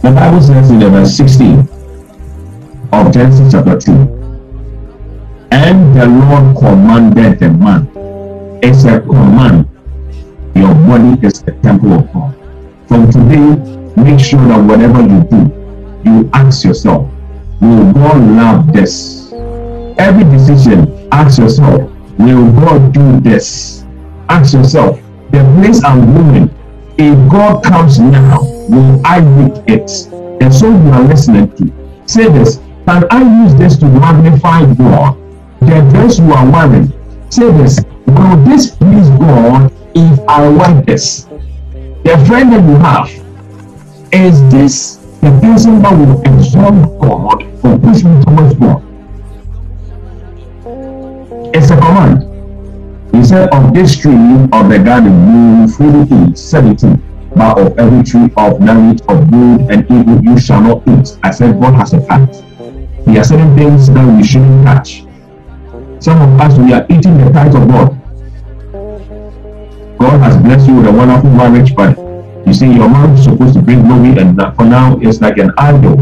[0.02, 1.60] the Bible says in verse 16
[2.92, 3.92] of Genesis chapter 2,
[5.52, 7.88] and the Lord commanded the man.
[8.64, 9.71] It's a command
[10.56, 12.36] your body is the temple of God.
[12.88, 13.56] From today,
[13.96, 17.10] make sure that whatever you do, you ask yourself,
[17.62, 19.32] will God love this?
[19.98, 23.84] Every decision, ask yourself, will God do this?
[24.30, 25.00] Ask yourself,
[25.32, 26.50] the place I'm going,
[26.98, 29.90] if God comes now, will I make it?
[30.42, 31.72] And so you are listening to.
[32.08, 32.58] Say this.
[32.86, 35.18] Can I use this to magnify God?
[35.62, 36.92] The dress you are wearing.
[37.30, 37.80] Say this.
[38.12, 41.24] Will this please God if I want this?
[42.04, 43.08] The friend that you have,
[44.12, 48.84] is this the person that will exalt God or push me towards God?
[51.56, 52.28] It's a command.
[53.16, 54.12] He said, Of this tree
[54.52, 56.38] of the garden you freely eat.
[56.38, 57.02] 17.
[57.34, 61.18] But of every tree of knowledge of good and evil you shall not eat.
[61.24, 62.44] I said, God has a pact.
[63.06, 65.06] There are certain things that we shouldn't touch.
[66.00, 68.01] Some of us, we are eating the tithe of God.
[70.02, 71.96] God has blessed you with a wonderful marriage, but
[72.48, 75.52] you see, your marriage is supposed to bring glory, and for now, it's like an
[75.60, 76.00] idol.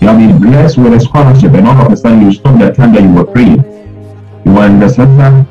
[0.00, 2.72] You have been blessed with a scholarship, and all of a sudden, you stop the
[2.72, 3.62] time that you were praying.
[4.46, 5.44] You were in the center,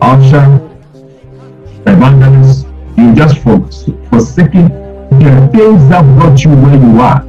[0.00, 0.46] usher,
[1.90, 2.68] evangelist.
[2.96, 3.58] You just for
[4.08, 4.68] forsaking
[5.18, 7.26] the things that brought you where you are.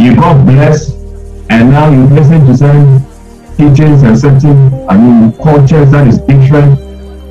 [0.00, 0.92] You got blessed,
[1.50, 3.04] and now you listen to certain
[3.56, 6.78] teachings and certain, I mean, cultures that is different,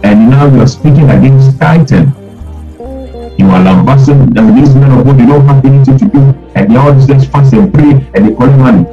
[0.04, 2.14] and now you are speaking against Titan.
[3.38, 6.20] You are lambasting the these men of God, you don't have anything to do,
[6.56, 8.88] and they all just fast and pray, and they call money.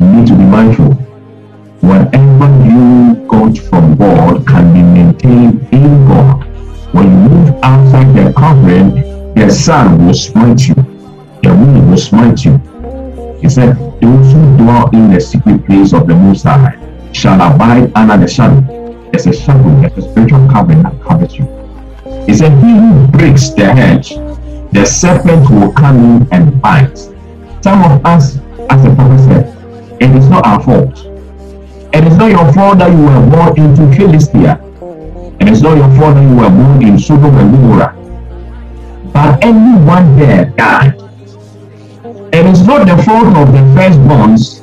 [0.00, 0.94] You need to be mindful.
[1.80, 6.44] Whatever you got from God can be maintained in God.
[6.92, 10.74] When you move outside the covering, the sun will smite you,
[11.42, 12.60] the wind will smite you.
[13.40, 16.76] He said, Those who dwell in the secret place of the Most High
[17.12, 18.60] shall abide under the shadow.
[19.10, 21.44] There's a shadow, there's a spiritual covering that covers you.
[22.26, 24.10] He said, He who breaks the hedge,
[24.72, 26.98] the serpent will come in and bite.
[27.62, 28.36] Some of us,
[28.70, 29.56] as the prophet said,
[30.00, 31.06] it is not our fault.
[31.92, 34.60] It is not your fault that you were born into Philistia.
[35.40, 37.96] And It is not your fault that you were born in Sodom and Gomorrah.
[39.12, 41.09] But anyone there died.
[42.40, 44.60] It is not the fault of the firstborns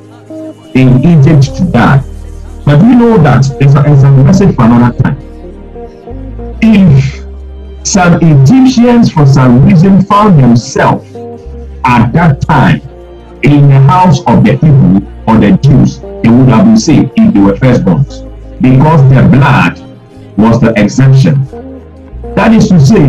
[0.74, 2.00] in Egypt to die.
[2.66, 5.20] But we know that it's a, it's a message for another time.
[6.64, 7.24] If
[7.88, 11.06] some Egyptians, for some reason, found themselves
[11.86, 12.82] at that time
[13.44, 17.32] in the house of the people or the Jews, they would have been saved if
[17.32, 18.26] they were firstborns
[18.60, 19.78] because their blood
[20.36, 21.46] was the exemption.
[22.34, 23.06] That is to say,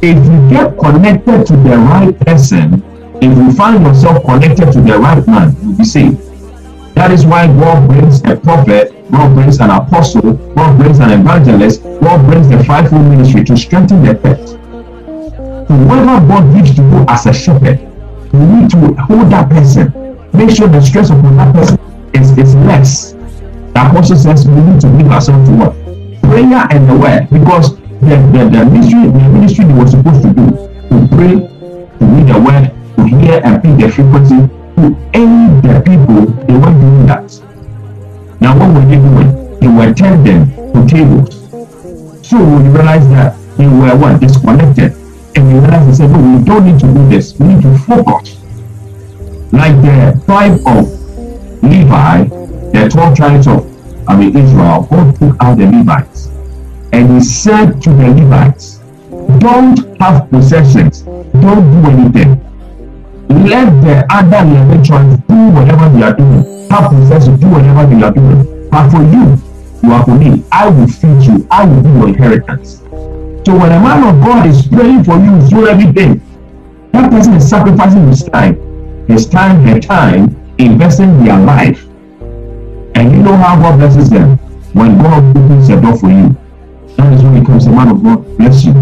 [0.00, 2.82] if you get connected to the right person,
[3.22, 6.18] if you find yourself connected to the right man, you'll be saved.
[6.94, 11.82] That is why God brings a prophet, God brings an apostle, God brings an evangelist,
[11.82, 14.56] God brings the fivefold ministry to strengthen the faith.
[15.68, 17.80] Whoever God gives to you as a shepherd,
[18.32, 19.92] you need to hold that person.
[20.32, 21.78] Make sure the stress upon that person
[22.14, 23.12] is, is less.
[23.12, 25.72] The apostle says we need to give ourselves to what?
[26.22, 27.28] Prayer and the word.
[27.30, 30.46] Because the, the, the ministry, the ministry they were supposed to do,
[30.88, 34.36] to pray, to read the word, to hear and pick the frequency,
[34.76, 37.28] to aid the people, they weren't doing that.
[38.40, 39.60] Now what were they doing?
[39.60, 41.34] They were tending to tables.
[42.26, 44.20] So we realized that they were what?
[44.20, 44.92] Disconnected.
[45.36, 47.38] And we realized they said, no, we don't need to do this.
[47.38, 48.36] We need to focus.
[49.52, 50.96] Like the tribe of
[51.62, 52.24] Levi,
[52.72, 53.76] the 12 tribes of
[54.08, 56.26] I mean Israel, God took out the Levites.
[56.92, 58.80] And he said to the Levites,
[59.40, 62.45] Don't have possessions, don't do anything.
[63.28, 66.68] Let the other 11 tribes do whatever they are doing.
[66.70, 68.70] Have to do whatever they are doing.
[68.70, 69.36] But for you,
[69.82, 70.44] you are for me.
[70.52, 72.78] I will feed you, I will be your inheritance.
[73.46, 76.20] So when a man of God is praying for you through everything,
[76.92, 78.56] that person is sacrificing his time,
[79.06, 81.84] his time, her time, investing their life.
[82.96, 84.38] And you know how God blesses them
[84.72, 86.36] when God opens a door for you.
[86.96, 88.72] That is when he comes, a man of God bless you.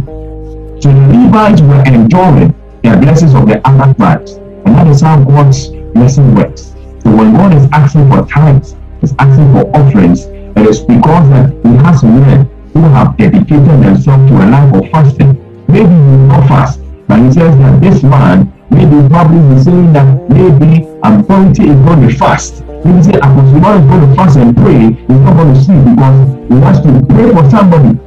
[0.81, 2.55] So the Levites were enjoying
[2.85, 4.33] the blessings of the other tribes.
[4.67, 6.75] And that is how God's blessing works.
[7.03, 11.51] So when God is asking for tithes, is asking for offerings, it is because that
[11.65, 15.33] he has men who have dedicated themselves to a life of fasting.
[15.69, 20.29] Maybe you not fast, but he says that this man maybe probably he's saying that
[20.29, 22.65] maybe authority is going to fast.
[22.85, 26.19] Maybe say Apostle is going to fast and pray, he's not going to sleep because
[26.49, 27.99] he wants to pray for somebody.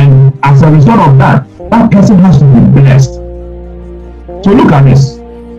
[0.00, 3.27] And as a result of that, that person has to be blessed.
[4.44, 5.16] So look at this.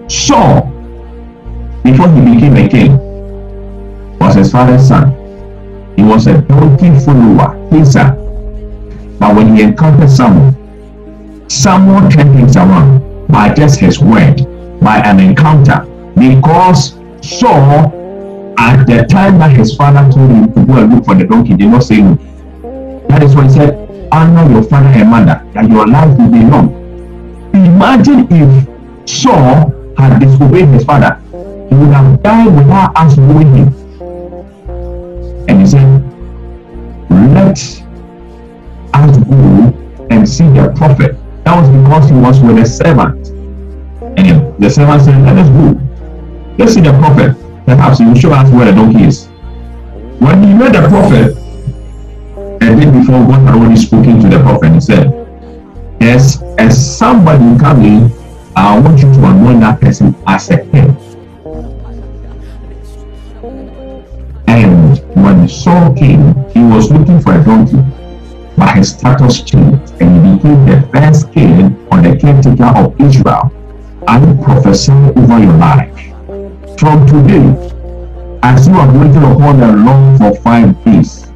[0.08, 0.72] Saul,
[1.84, 2.98] before he became a king,
[4.20, 5.14] was his father's son.
[5.96, 8.16] He was a donkey follower, Asa.
[9.20, 10.56] But when he encountered Samuel,
[11.50, 14.46] Samuel turned things around by just his word,
[14.82, 17.94] by an encounter, because Saul
[18.60, 21.56] At the time that his father told him to go and look for the donkey,
[21.56, 22.16] did not say no.
[23.08, 26.44] That is why he said, honor your father and mother, that your life will be
[26.44, 26.79] long.
[27.54, 31.20] Imagine if Saul had disobeyed his father,
[31.70, 33.68] he would have died without us knowing him.
[35.48, 35.88] And he said,
[37.10, 37.58] Let
[38.94, 41.16] us go and see the prophet.
[41.44, 43.28] That was because he was with a servant.
[44.18, 45.80] And the servant said, Let us go.
[46.58, 47.36] Let's see the prophet.
[47.66, 49.28] Perhaps he will show us where the donkey is.
[50.20, 51.38] When he met the prophet,
[52.62, 55.19] a day before God had already spoken to the prophet, he said,
[56.00, 58.10] Yes, as somebody coming,
[58.56, 60.96] I want you to anoint that person as a king.
[64.48, 67.84] And when Saul came, he was looking for a donkey,
[68.58, 73.52] but his status changed and he became the first king or the caretaker of Israel.
[74.08, 75.96] I prophesy over your life.
[76.80, 77.46] From today,
[78.42, 81.30] as you are waiting upon the Lord for five days,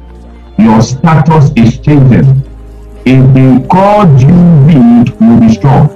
[0.58, 2.42] your status is changing.
[3.06, 4.32] If they called you
[4.64, 5.90] weak, you'll be strong.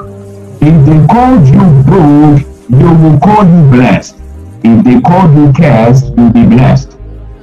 [0.61, 4.17] If they called you broke, they will call you blessed.
[4.63, 6.99] If they called you cursed, you'll be blessed.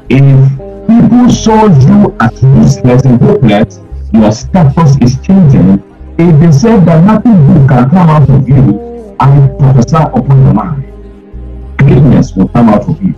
[0.08, 0.50] If
[0.88, 3.80] people saw you as useless and hopeless,
[4.14, 5.82] your status is changing.
[6.20, 10.54] If they said that nothing good can come out of you, I prophesy upon your
[10.54, 11.78] mind.
[11.80, 13.16] Greatness will come out of you.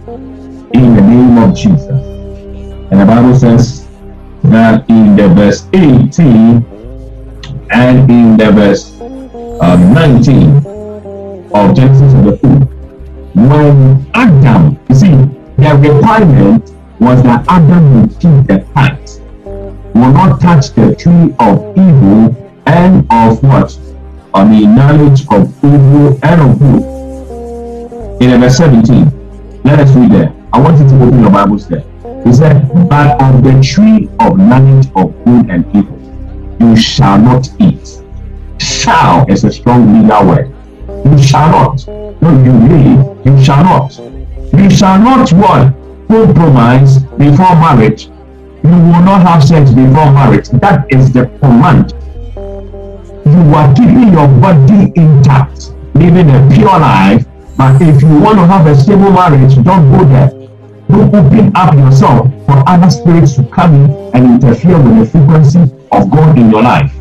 [0.74, 1.84] In the name of Jesus.
[2.90, 3.87] And the Bible says
[4.52, 6.66] that in the verse 18
[7.72, 9.00] and in the verse
[9.62, 10.58] uh, 19
[11.54, 12.48] of Genesis chapter 2,
[13.38, 15.12] when Adam, you see,
[15.58, 21.78] the requirement was that Adam would keep the pact, will not touch the tree of
[21.78, 22.36] evil
[22.66, 23.78] and of what?
[24.34, 28.22] On the knowledge of evil and of good.
[28.22, 30.34] In verse 17, let us read there.
[30.54, 31.84] I want you to open your Bibles there.
[32.24, 35.98] He said, But of the tree of knowledge of good and evil,
[36.60, 38.02] you shall not eat.
[38.60, 40.54] Shall is a strong legal word.
[41.06, 41.88] You shall not.
[41.88, 43.30] No, you may.
[43.30, 43.98] You shall not.
[44.54, 45.74] You shall not what?
[46.08, 48.06] compromise before marriage.
[48.64, 50.50] You will not have sex before marriage.
[50.50, 51.94] That is the command.
[53.26, 57.26] You are keeping your body intact, living a pure life.
[57.58, 60.37] But if you want to have a stable marriage, don't go there.
[60.90, 65.62] Don't open up yourself for other spirits to come in and interfere with the frequency
[65.92, 66.92] of God in your life.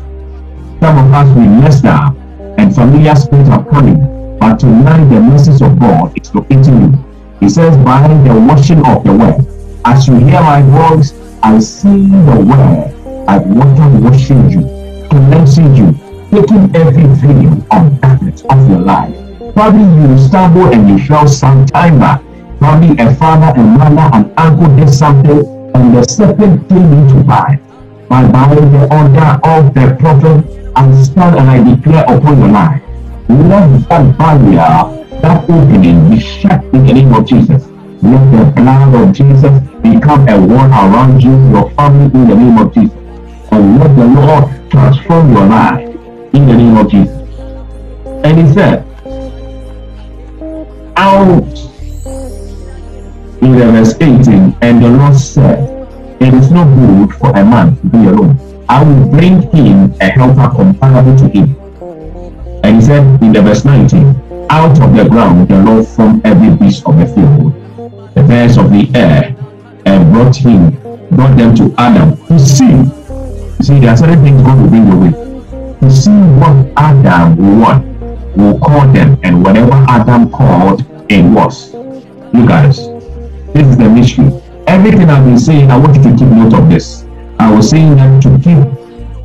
[0.79, 2.15] Some of us we messed up
[2.57, 4.37] and familiar spirits are coming.
[4.39, 7.05] But tonight the message of God is locating you.
[7.39, 9.45] He says, by the washing of the word.
[9.85, 12.93] As you hear my voice, I see the word
[13.25, 14.61] like water washing you,
[15.09, 15.93] cleansing you,
[16.31, 19.15] taking every veil of darkness your life.
[19.53, 22.26] Probably you stumbled and you fell some time back.
[22.59, 25.45] Probably a father and mother and uncle did something
[25.75, 27.59] and the serpent came into life.
[28.09, 32.81] But by the order of the prophet, and stand and I declare upon your life,
[33.29, 37.65] let that barrier that opening be shut in the name of Jesus.
[38.01, 42.57] Let the blood of Jesus become a wall around you, your family, in the name
[42.59, 42.97] of Jesus.
[43.51, 45.89] And let the Lord transform your life
[46.33, 47.17] in the name of Jesus.
[48.23, 48.85] And he said,
[50.95, 51.57] out
[53.41, 55.59] in the verse 18, and the Lord said,
[56.19, 58.39] It is not good for a man to be alone.
[58.67, 61.55] I will bring him a helper comparable to him.
[62.63, 66.55] And he said in the verse 19, out of the ground the Lord formed every
[66.55, 67.53] beast of the field,
[68.15, 69.35] the birds of the air,
[69.85, 70.71] and brought him,
[71.11, 72.83] brought them to Adam to see.
[73.63, 75.11] See, there are certain things God will bring your way.
[75.81, 76.11] To see
[76.41, 77.85] what Adam will want,
[78.35, 81.73] will call them, and whatever Adam called, it was.
[82.33, 82.96] Look this.
[83.53, 84.29] This is the mystery.
[84.67, 87.05] Everything I've been saying, I want you to keep note of this.
[87.39, 88.59] I was saying that to keep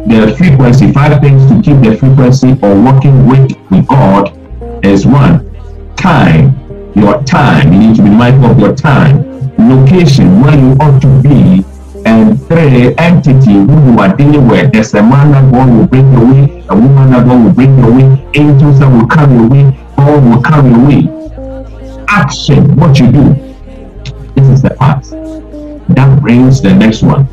[0.06, 4.38] the frequency, five things to keep the frequency or working with, with God
[4.84, 5.48] is one,
[5.96, 6.54] time,
[6.94, 7.72] your time.
[7.72, 9.22] You need to be mindful of your time.
[9.58, 11.64] Location, where you ought to be.
[12.04, 14.72] And three, entity who you are dealing with.
[14.72, 17.78] There's a man that God will bring your way, a woman that God will bring
[17.78, 22.04] your way, angels that will come your way, God will come your way.
[22.08, 23.51] Action, what you do.
[24.42, 25.12] This is the past.
[25.94, 27.28] That brings the next one.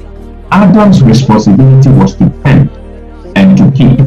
[0.51, 2.69] Adam's responsibility was to tend
[3.35, 3.99] and to keep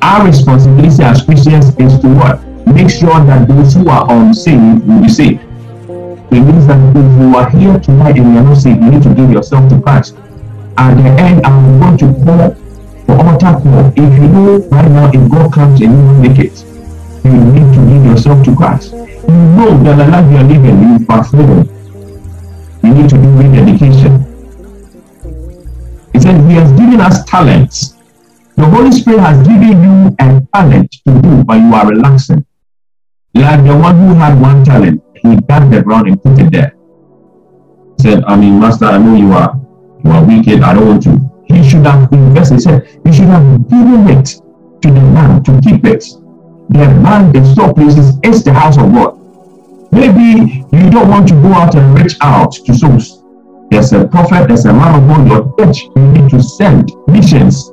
[0.00, 2.40] our responsibility as Christians is to what?
[2.68, 5.42] Make sure that those who are unsaved will be saved.
[6.30, 9.02] It means that if you are here tonight and you are not saved, you need
[9.02, 10.14] to give yourself to Christ.
[10.76, 12.54] At the end, I'm going to call
[13.06, 13.88] for altar call.
[13.96, 16.64] If you know right now, if God comes and you will make it,
[17.32, 18.92] you need to give yourself to Christ.
[18.92, 21.68] You know that the life you are living, you backslidden.
[22.82, 24.24] You need to do rededication.
[26.12, 27.94] He said, He has given us talents.
[28.56, 32.44] The Holy Spirit has given you a talent to do, but you are relaxing.
[33.34, 36.74] Like the one who had one talent, he dug the ground and put it there.
[37.96, 39.54] He said, I mean, Master, I know you are
[40.04, 41.30] you are wicked, I don't want to.
[41.52, 44.26] He should have invested, he said, he should have given it
[44.82, 46.04] to the man to keep it.
[46.70, 49.18] The man, the store places is the house of God.
[49.90, 53.24] Maybe you don't want to go out and reach out to souls.
[53.70, 57.70] There's a prophet, there's a man of God, your church, you need to send missions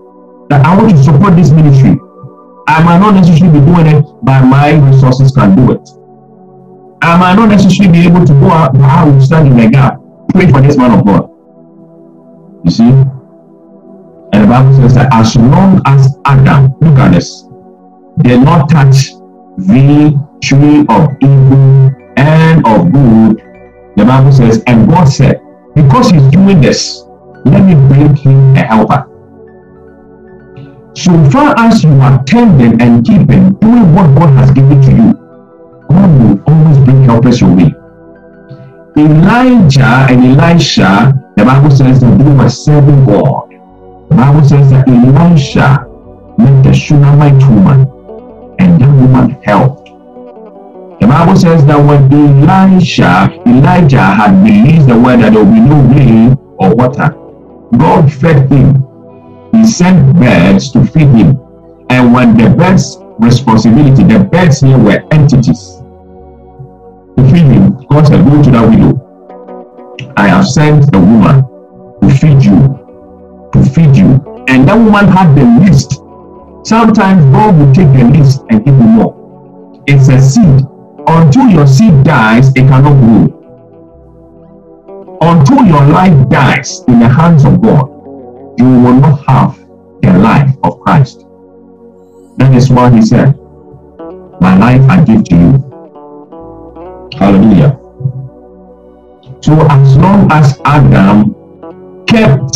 [0.50, 2.00] that I want to support this ministry.
[2.68, 5.90] I might not necessarily be doing it, but my resources can do it.
[7.02, 9.70] I might not necessarily be able to go out, but I will stand in the
[9.70, 10.00] gap,
[10.30, 11.30] pray for this man of God.
[12.64, 12.84] You see?
[14.34, 17.44] And the Bible says that as long as Adam, look at this,
[18.22, 19.12] did not touch
[19.58, 23.38] the tree of evil and of good,
[23.96, 25.42] the Bible says, and God said,
[25.76, 27.04] because he's doing this,
[27.46, 29.10] let me bring him a helper.
[30.96, 35.14] So far as you are tending and keeping, doing what God has given to you,
[35.90, 37.74] God will always bring helpers your way.
[38.98, 43.50] Elijah and Elisha, the Bible says that they were serving God.
[44.10, 45.86] The Bible says that Elisha
[46.38, 47.86] met the Shunammite woman,
[48.60, 49.86] and that woman helped.
[51.02, 55.60] The Bible says that when Elisha, Elijah had released the word that there will be
[55.60, 57.10] no rain or water,
[57.78, 58.84] God fed him.
[59.52, 61.40] He sent birds to feed him.
[61.90, 65.82] And when the birds' responsibility, the birds here were entities
[67.18, 70.14] to feed him, God said, Go to that widow.
[70.18, 71.44] I have sent the woman
[72.02, 74.46] to feed you, to feed you.
[74.48, 75.95] And that woman had the least.
[76.66, 79.84] Sometimes God will take the least and give you more.
[79.86, 80.66] It's a seed.
[81.06, 83.30] Until your seed dies, it cannot grow.
[85.22, 87.88] Until your life dies in the hands of God,
[88.58, 89.60] you will not have
[90.02, 91.20] the life of Christ.
[92.38, 93.38] That is why he said,
[94.42, 95.62] My life I give to you.
[97.16, 97.78] Hallelujah.
[99.42, 101.36] So as long as Adam
[102.08, 102.54] kept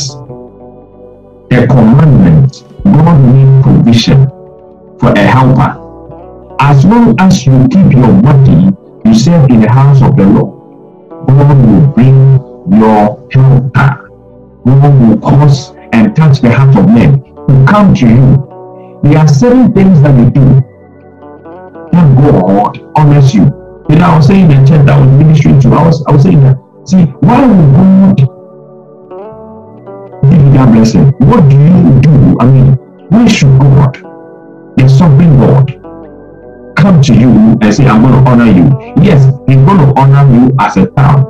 [1.51, 4.27] the commandment, God made provision
[4.99, 5.77] for a helper.
[6.59, 8.75] As long as you keep your body,
[9.05, 12.39] you serve in the house of the Lord, God will bring
[12.71, 14.09] your helper.
[14.65, 18.99] God will cause and touch the heart of men to come to you.
[19.03, 20.45] There are certain things that you do
[21.91, 23.45] that God honors you.
[23.89, 26.03] You know, I was saying in the church that I was ministering to, I was,
[26.07, 28.38] I was saying that, see, why would God
[30.59, 31.05] that blessing?
[31.29, 32.37] What do you do?
[32.39, 32.73] I mean,
[33.09, 33.95] why should God,
[34.75, 38.67] the sovereign God, come to you and say, I'm going to honor you?
[39.01, 41.23] Yes, He's going to honor you as a child,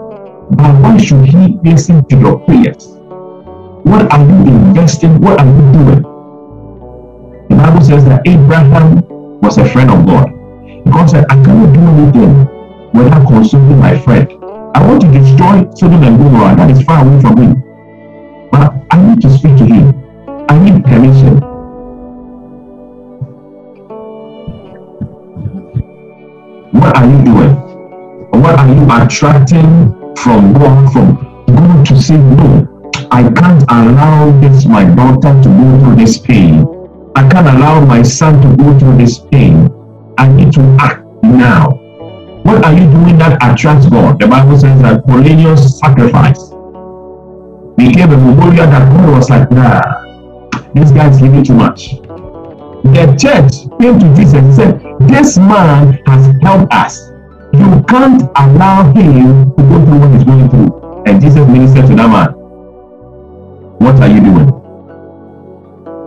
[0.57, 2.87] but why should He listen to your prayers?
[3.85, 5.21] What are you investing?
[5.21, 6.01] What are you doing?
[7.49, 9.01] The Bible says that Abraham
[9.41, 10.33] was a friend of God.
[10.91, 12.33] God said, I cannot do anything
[12.93, 14.27] without consulting my friend.
[14.73, 17.68] I want to destroy Sodom and Gomorrah that is far away from me.
[18.51, 19.93] But I need to speak to him.
[20.49, 21.37] I need permission.
[26.71, 27.55] What are you doing?
[28.41, 30.91] What are you attracting from God?
[30.93, 32.67] From God to say, no,
[33.11, 36.65] I can't allow this, my daughter, to go through this pain.
[37.15, 39.69] I can't allow my son to go through this pain.
[40.17, 41.71] I need to act now.
[42.43, 44.19] What are you doing that attracts God?
[44.19, 46.48] The Bible says that Cornelius' sacrifice
[47.79, 49.81] became a memorial that God was like, nah,
[50.73, 51.91] this guy is giving too much.
[52.83, 56.99] The church came to Jesus and said, This man has helped us.
[57.53, 61.03] You can't allow him to go through what he's going through.
[61.05, 62.33] And Jesus ministered to that man.
[63.79, 64.49] What are you doing?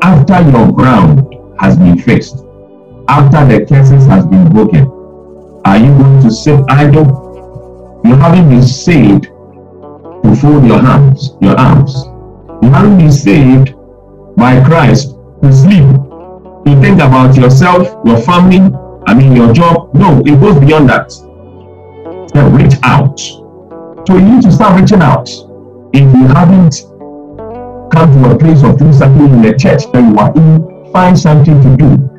[0.03, 2.37] After your ground has been fixed,
[3.09, 4.87] after the curses has been broken,
[5.65, 8.01] are you going to sit idle?
[8.05, 9.32] You haven't been saved
[10.23, 11.95] to fold your hands, your arms.
[12.63, 13.75] You haven't been saved
[14.37, 15.11] by Christ
[15.43, 15.85] to sleep,
[16.65, 18.61] to think about yourself, your family,
[19.07, 19.95] I mean your job.
[19.95, 21.11] No, it goes beyond that.
[21.13, 23.19] So reach out.
[23.19, 25.29] So you need to start reaching out.
[25.93, 26.83] If you haven't
[27.93, 31.19] come to a place of doing something in the church that you are in, find
[31.19, 32.13] something to do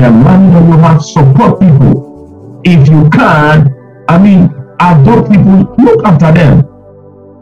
[0.00, 2.60] the money that you have, support people.
[2.64, 3.74] If you can,
[4.08, 4.48] I mean,
[4.80, 6.62] adopt people, look after them.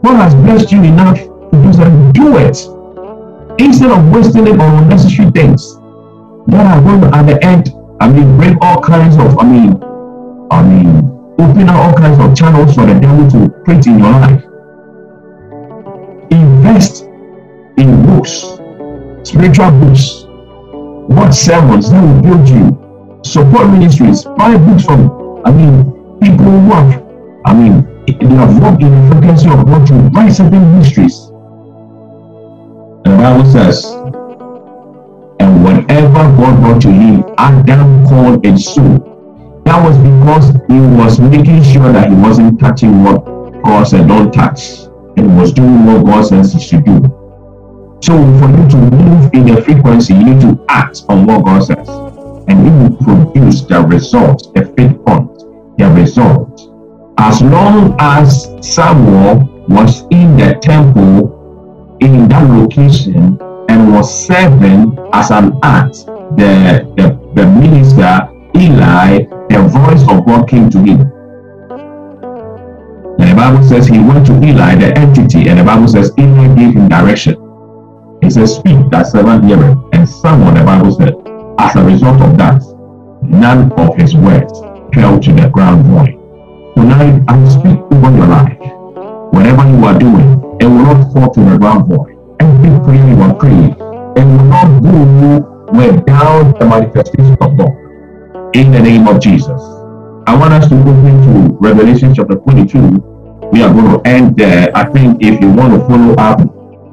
[0.03, 2.57] God has blessed you enough to do something, do it.
[3.59, 5.75] Instead of wasting it on unnecessary things
[6.47, 9.81] that are going to, at the end, I mean, bring all kinds of, I mean,
[10.51, 10.87] I mean,
[11.39, 14.43] open up all kinds of channels for the devil to preach in your life.
[16.31, 17.03] Invest
[17.77, 18.57] in books,
[19.27, 20.25] spiritual books.
[21.09, 23.21] What sermons that will build you?
[23.23, 24.23] Support ministries.
[24.23, 25.83] Buy books from, I mean,
[26.21, 27.08] people who have,
[27.45, 31.19] I mean, they have worked in the frequency of God to buy certain mysteries.
[33.05, 33.85] And the Bible says,
[35.39, 39.61] and whatever God brought to him, Adam called a soul.
[39.65, 43.23] That was because he was making sure that he wasn't touching what
[43.63, 44.79] God said, don't touch.
[45.15, 46.99] And he was doing what God says he should do.
[48.01, 51.63] So for you to move in the frequency, you need to act on what God
[51.63, 51.87] says.
[52.47, 55.37] And it will produce the result, the fit point,
[55.77, 56.68] the result.
[57.21, 63.37] As long as Samuel was in the temple in that location
[63.67, 66.05] and was serving as an act,
[66.37, 71.01] the, the, the minister Eli, the voice of God came to him.
[73.19, 76.55] And the Bible says he went to Eli, the entity, and the Bible says Eli
[76.55, 77.35] gave him direction.
[78.23, 79.77] He says, Speak that servant heareth.
[79.91, 81.15] And someone, the Bible said,
[81.59, 82.61] as a result of that,
[83.23, 84.53] none of his words
[84.93, 86.18] fell to the ground void.
[86.79, 88.57] Tonight, I speak over your life.
[89.33, 92.15] Whatever you are doing, it will not fall to the ground void.
[92.39, 93.71] Every prayer you are praying,
[94.15, 99.61] it will not go without the manifestation of God in the name of Jesus.
[100.25, 102.79] I want us to go into Revelation chapter 22.
[103.51, 104.71] We are going to end there.
[104.73, 106.39] I think if you want to follow up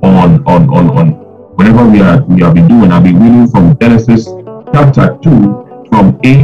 [0.03, 1.11] on on on on
[1.55, 4.27] whatever we are we have been doing, I'll be reading from Genesis
[4.75, 6.35] chapter 2 from 8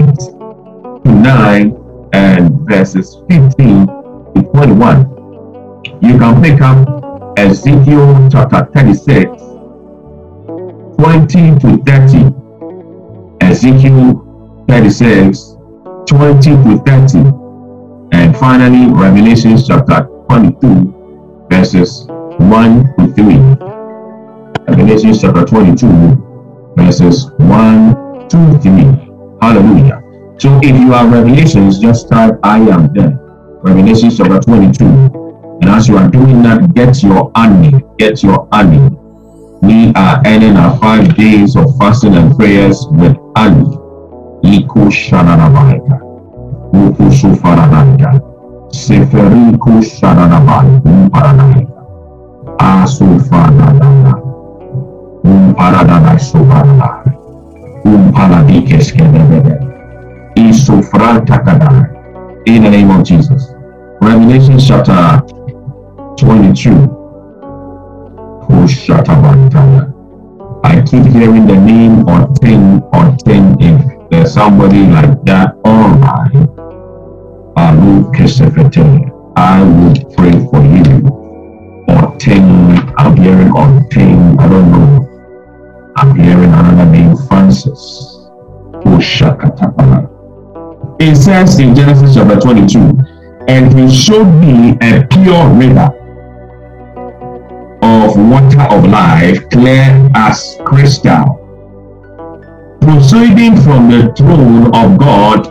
[1.03, 1.82] to 9
[2.13, 5.09] and verses 15 to 21.
[6.03, 9.31] You can pick up Ezekiel chapter 36,
[10.99, 12.43] 20 to 30.
[13.41, 15.57] Ezekiel 36,
[16.07, 17.19] 20 to 30.
[18.13, 23.37] And finally, Revelation chapter 22, verses 1 to 3.
[24.69, 28.71] Revelation chapter 22, verses 1 to 3.
[29.41, 30.02] Hallelujah.
[30.39, 33.19] So if you are Revelations, just type I am there.
[33.63, 34.85] Revelation chapter 22.
[35.63, 37.81] And as you are doing that, get your army.
[37.99, 38.81] Get your army.
[39.63, 43.77] We are ending our five days of fasting and prayers with army.
[44.43, 46.01] Iko Shananabaika.
[46.75, 48.21] Uku Sufaranaika.
[48.73, 50.83] Seferiku Shananabai.
[50.83, 51.85] Umparanaika.
[52.59, 54.15] Asufanadana.
[55.23, 57.13] Umparadana Sufananaika.
[57.85, 59.53] Umparadikeskedebebe.
[59.53, 59.72] Isofrantakadai.
[62.47, 63.53] In the name of Jesus.
[64.01, 65.21] Revelation chapter
[66.17, 66.71] 22.
[70.65, 76.49] I keep hearing the name or thing or thing if there's somebody like that online,
[77.57, 77.75] I
[79.63, 81.09] would pray for you.
[81.89, 82.47] Or Ting,
[82.97, 85.09] I'm hearing or Ting, I don't know.
[85.97, 88.09] I'm hearing another name, Francis.
[91.05, 92.79] It says in Genesis chapter 22,
[93.49, 95.91] and he showed me a pure river
[97.83, 101.43] of water of life, clear as crystal
[102.81, 105.49] proceeding from the throne of God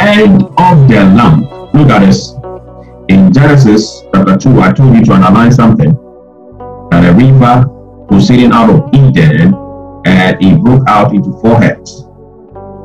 [0.00, 1.50] and of the Lamb.
[1.74, 2.34] Look at this.
[3.08, 5.94] In Genesis chapter 2, I told you to analyze something.
[6.92, 7.66] That a river
[8.06, 9.52] proceeding out of Eden
[10.06, 12.02] and it broke out into four heads.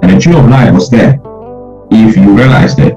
[0.02, 1.22] And the tree of life was there.
[1.92, 2.94] If you realize that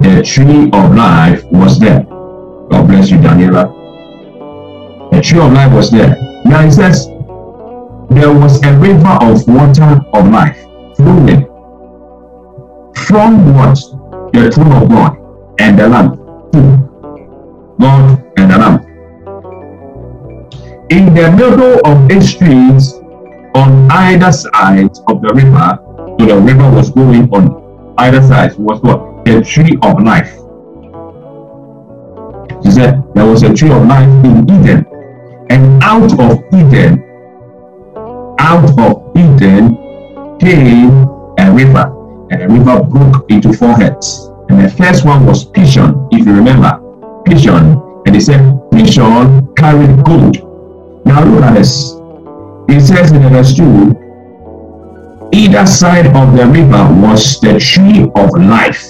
[0.00, 2.02] the tree of life was there.
[2.02, 3.72] God bless you, Daniela.
[5.12, 6.16] The tree of life was there.
[6.44, 7.06] Now it says
[8.10, 10.60] there was a river of water of life
[10.96, 11.46] flowing
[13.06, 13.78] from what?
[14.32, 15.16] The throne of God
[15.58, 16.16] and the Lamb.
[17.80, 18.80] God and the Lamb.
[20.90, 22.94] In the middle of the streets,
[23.54, 25.78] on either side of the river,
[26.18, 27.63] so the river was going on
[27.98, 29.24] either side, was what?
[29.24, 30.32] The tree of life.
[32.62, 34.86] He said there was a tree of life in Eden,
[35.50, 37.04] and out of Eden
[38.44, 39.76] out of Eden
[40.38, 41.08] came
[41.38, 41.86] a river,
[42.30, 44.30] and the river broke into four heads.
[44.50, 46.78] And the first one was Pishon, if you remember.
[47.24, 48.02] Pishon.
[48.06, 48.40] And he said
[48.70, 50.36] Pishon carried gold.
[51.06, 51.94] Now look at this.
[52.68, 54.03] It says in the verse 2
[55.34, 58.84] either side of the river was the tree of life,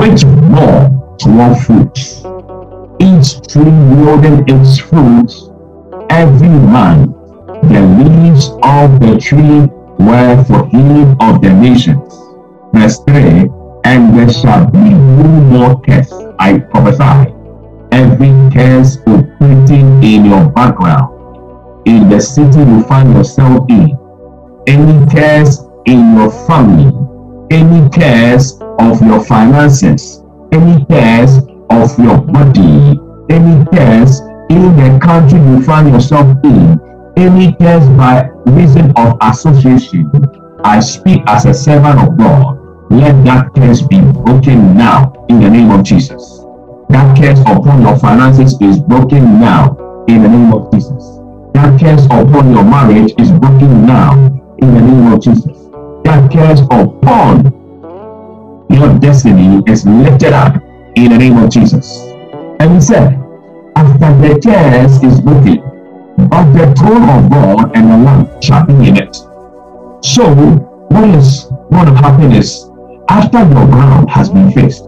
[0.00, 0.88] which bore
[1.20, 2.22] twelve fruits.
[2.98, 5.30] Each tree yielding its fruit
[6.08, 7.12] every man
[7.68, 9.68] the leaves of the tree
[10.04, 12.12] were for healing of the nations.
[12.72, 13.48] Verse 3
[13.84, 16.12] And there shall be no more curse.
[16.38, 17.32] I prophesy.
[17.92, 23.96] Every curse operating in your background, in the city you find yourself in,
[24.66, 26.92] any curse in your family,
[27.50, 30.22] any curse of your finances,
[30.52, 31.38] any curse
[31.70, 32.98] of your body,
[33.28, 34.20] any curse
[34.50, 36.78] in the country you find yourself in,
[37.16, 40.08] any curse by reason of association,
[40.64, 42.58] I speak as a servant of God.
[42.90, 46.38] Let that curse be broken now in the name of Jesus.
[46.88, 51.02] That curse upon your finances is broken now in the name of Jesus.
[51.54, 55.44] That curse upon your marriage is broken now in the name of Jesus.
[56.04, 57.50] That curse upon
[58.70, 60.62] your destiny is lifted up
[60.94, 61.98] in the name of Jesus.
[62.60, 63.18] And he said,
[63.74, 65.58] after the curse is broken,
[66.28, 69.16] but the throne of God and the Lamb shall be in it.
[70.04, 70.32] So,
[70.90, 72.68] what is going to happen is,
[73.08, 74.84] after your ground has been fixed,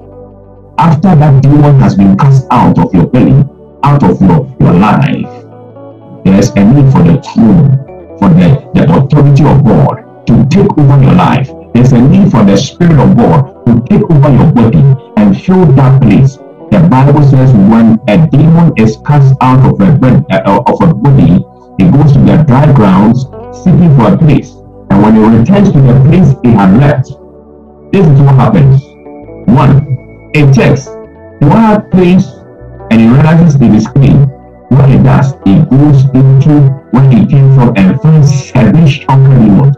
[0.79, 3.45] after that demon has been cast out of your belly,
[3.83, 5.45] out of your, your life,
[6.25, 7.94] there's a need for the throne,
[8.25, 11.51] for the, the authority of God to take over your life.
[11.75, 14.83] There's a need for the Spirit of God to take over your body
[15.19, 16.37] and fill that place.
[16.73, 21.45] The Bible says when a demon is cast out of a, uh, of a body,
[21.79, 23.27] it goes to the dry grounds
[23.63, 24.53] seeking for a place.
[24.89, 27.09] And when it returns to the place it had left,
[27.93, 28.81] this is what happens.
[29.49, 30.87] One, it takes
[31.45, 32.27] one place
[32.91, 34.34] and it realizes it is clean
[34.75, 39.77] what it does, it goes into where it came from and finds seven stronger demons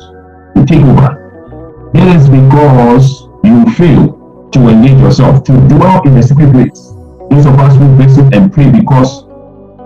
[0.55, 1.91] to take over.
[1.93, 6.93] This is because you fail to engage yourself, to dwell in the secret place.
[7.31, 9.25] Those of us who visit and pray because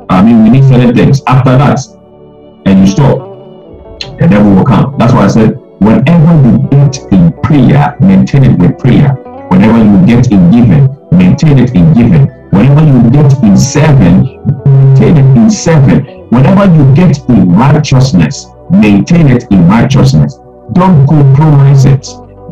[0.08, 1.22] I mean we need certain things.
[1.26, 1.80] After that,
[2.66, 3.18] and you stop,
[4.18, 4.96] the devil will come.
[4.98, 9.14] That's why I said, whenever you get in prayer, maintain it with prayer.
[9.48, 12.39] Whenever you get in giving, maintain it in giving.
[12.50, 14.22] Whenever you get in seven,
[14.64, 16.04] maintain it in seven.
[16.30, 20.38] Whenever you get in righteousness, maintain it in righteousness.
[20.72, 22.06] Don't compromise it.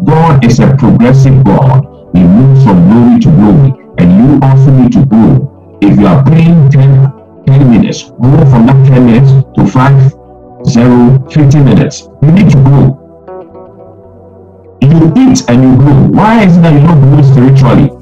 [0.04, 1.84] God is a progressive God.
[2.14, 5.78] He moves from glory to glory, and you also need to grow.
[5.80, 10.12] If you are praying 10, 10 minutes, grow from that 10 minutes to 5,
[10.64, 12.08] 0, 15 minutes.
[12.22, 13.04] You need to grow.
[14.80, 16.06] You eat and you grow.
[16.08, 17.97] Why is it that you don't grow spiritually?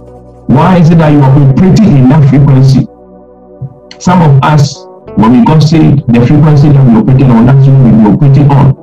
[0.48, 2.86] Why is it that you are operating in that frequency?
[3.98, 4.76] Some of us,
[5.16, 8.50] when we got saved, the frequency that we are operating on, that's what we operating
[8.50, 8.76] on.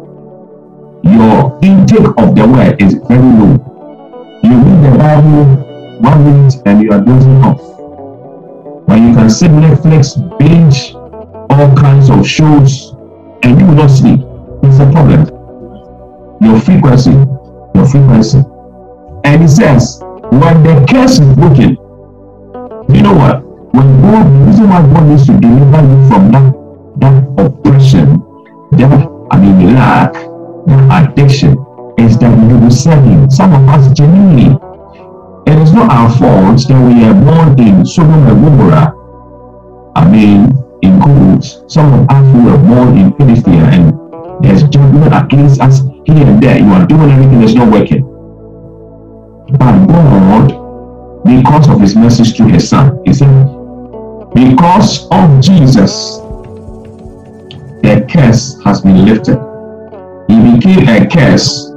[1.03, 3.59] Your intake of the word is very low.
[4.43, 5.63] You read the Bible
[6.01, 7.61] one minute and you are dozing off.
[8.87, 10.93] When you can sit Netflix, binge
[11.49, 12.91] all kinds of shows,
[13.43, 14.19] and you will not sleep,
[14.63, 15.27] it's a problem.
[16.41, 17.11] Your frequency,
[17.73, 18.43] your frequency.
[19.23, 20.02] And it says,
[20.39, 21.77] when the curse is broken,
[22.93, 23.53] you know what?
[23.73, 26.53] when God, the reason why God needs to deliver you from that,
[27.01, 28.21] that oppression,
[28.77, 31.57] that, I mean, lack, that addiction,
[31.97, 33.29] is that you will serve Him.
[33.31, 34.53] Some of us genuinely,
[35.47, 38.93] it is not our fault that we are born in Sodom and Gomorrah.
[39.95, 40.53] I mean,
[40.83, 43.89] in Goods, some of us who were born in Philistia, and
[44.43, 46.59] there's judgment against us here and there.
[46.59, 48.12] You are doing everything that's not working.
[49.49, 53.29] But God, because of his message to his son, he said,
[54.33, 56.17] because of Jesus,
[57.83, 59.37] the curse has been lifted.
[60.27, 61.69] He became a curse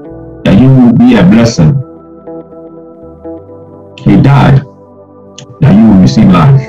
[0.45, 1.75] that you will be a blessing.
[3.99, 4.61] He died
[5.61, 6.63] that you will receive life.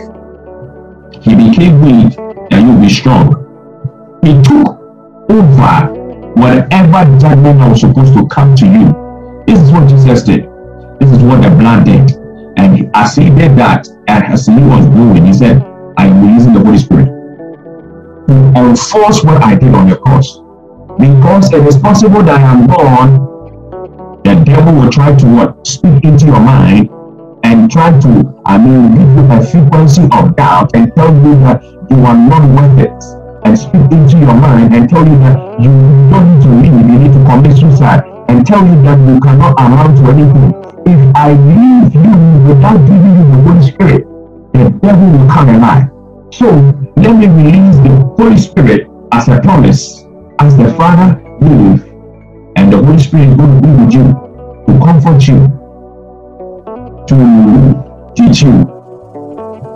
[1.22, 2.16] He became weak
[2.50, 3.34] that you will be strong.
[4.24, 4.80] He took
[5.30, 5.94] over
[6.34, 9.44] whatever judgment was supposed to come to you.
[9.46, 10.57] This is what Jesus did.
[11.08, 12.12] This is what the blood did.
[12.58, 15.64] And as he did that, and as he was going, he said,
[15.96, 18.54] I am releasing the Holy Spirit hmm.
[18.54, 20.40] to enforce what I did on the cross.
[21.00, 25.66] Because it is possible that I am gone, the devil will try to what?
[25.66, 26.90] Speak into your mind
[27.44, 31.64] and try to, I mean, give you a frequency of doubt and tell you that
[31.90, 33.04] you are not worth it.
[33.46, 35.72] And speak into your mind and tell you that you
[36.12, 39.60] don't need to live, you need to commit suicide, and tell you that you cannot
[39.60, 40.54] amount to anything.
[40.86, 44.04] If I leave you without giving you the Holy Spirit,
[44.54, 45.90] the devil will come alive.
[46.32, 46.48] So
[46.96, 50.04] let me release the Holy Spirit as a promise,
[50.40, 51.84] as the Father lives,
[52.56, 54.28] and the Holy Spirit to be with you
[54.68, 55.38] to comfort you,
[57.08, 58.66] to teach you,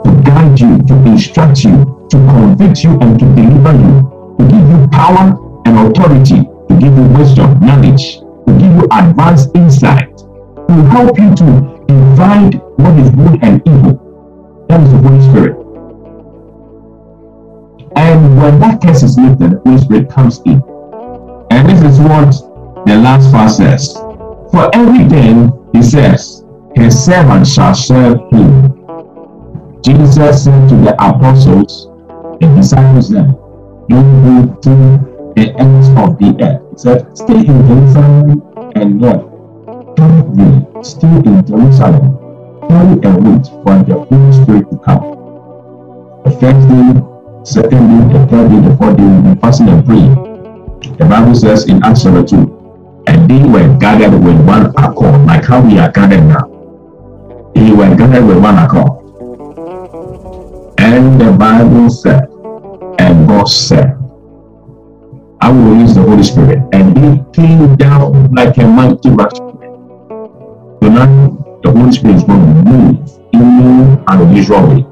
[0.03, 4.67] to guide you, to instruct you, to convict you, and to deliver you, to give
[4.69, 11.17] you power and authority to give you wisdom, knowledge, give you advanced insight, to help
[11.19, 14.65] you to divide what is good and evil.
[14.69, 15.57] That is the Holy Spirit.
[17.95, 20.61] And when that curse is lifted, the Holy Spirit comes in.
[21.51, 22.31] And this is what
[22.85, 23.93] the last verse says.
[24.51, 26.43] For everything, he says,
[26.75, 28.71] his servant shall serve him.
[29.83, 31.87] Jesus said to the apostles,
[32.39, 33.35] the disciples then,
[33.89, 36.61] don't go to the ends of the earth.
[36.71, 38.41] He said, stay in Jerusalem
[38.75, 39.31] and what?
[39.97, 42.17] Carry stay in Jerusalem.
[42.67, 45.03] Carry and wait for the Holy Spirit to come.
[46.23, 46.87] The first day,
[47.43, 50.15] second day, the third day, the fourth day, we fasting and praying.
[50.97, 55.45] The Bible says in Acts chapter 2, and they were gathered with one accord, like
[55.45, 56.47] how we are gathered now.
[57.53, 58.99] They were gathered with one accord.
[60.79, 62.29] And the Bible said,
[62.99, 64.00] and God said,
[65.41, 66.59] I will release the Holy Spirit.
[66.71, 69.57] And they came down like a mighty rushing
[70.81, 71.07] So now
[71.63, 73.41] the Holy Spirit is going to move in
[74.07, 74.85] an unusual way.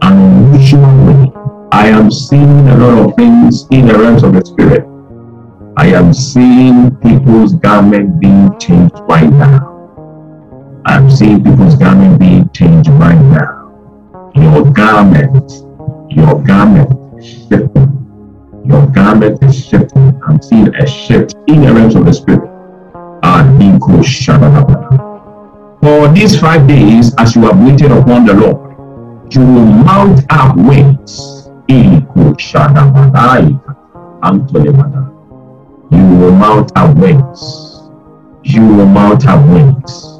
[0.00, 1.32] An unusual way.
[1.72, 4.86] I am seeing a lot of things in the realms of the Spirit.
[5.76, 9.72] I am seeing people's garment being changed right now.
[10.86, 14.32] I'm seeing people's garment being changed right now.
[14.34, 15.52] Your garment,
[16.10, 18.01] your garment.
[18.64, 20.20] Your garment is shifting.
[20.26, 22.48] I'm seeing a shift in the realms of the spirit.
[25.82, 28.76] For these five days, as you have waited upon the Lord,
[29.34, 31.48] you will mount up wings.
[31.68, 32.06] You
[36.26, 37.48] will mount up wings.
[38.40, 40.18] You will mount up wings.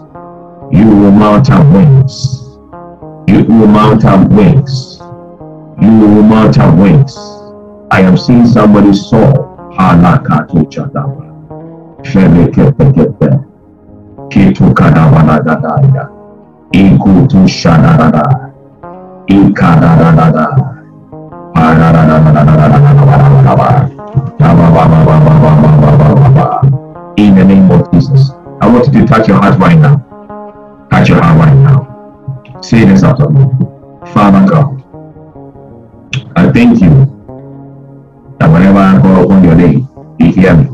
[0.73, 2.43] You will mount up wings
[3.33, 4.99] you will mount up wings.
[5.81, 7.15] You will mount up wings.
[7.93, 11.29] I am seeing somebody saw halakatu chadaba.
[12.03, 13.39] Felekepekepe.
[14.31, 16.09] Kitu kadabana dadaya.
[16.73, 18.51] Ikutu shadadada.
[19.27, 20.49] Ikadadadada.
[27.19, 28.31] In the name of Jesus.
[28.63, 29.97] I want you to touch your heart right now.
[30.91, 32.61] Touch your heart right now.
[32.63, 33.45] Say this after me.
[34.15, 34.83] Father God,
[36.35, 37.22] I thank you
[38.45, 39.89] I call upon your name,
[40.19, 40.69] you hear me.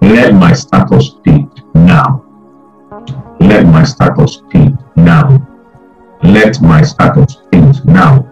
[0.00, 2.24] Let my status change now.
[3.40, 5.46] Let my status change now.
[6.22, 8.26] Let my status change now.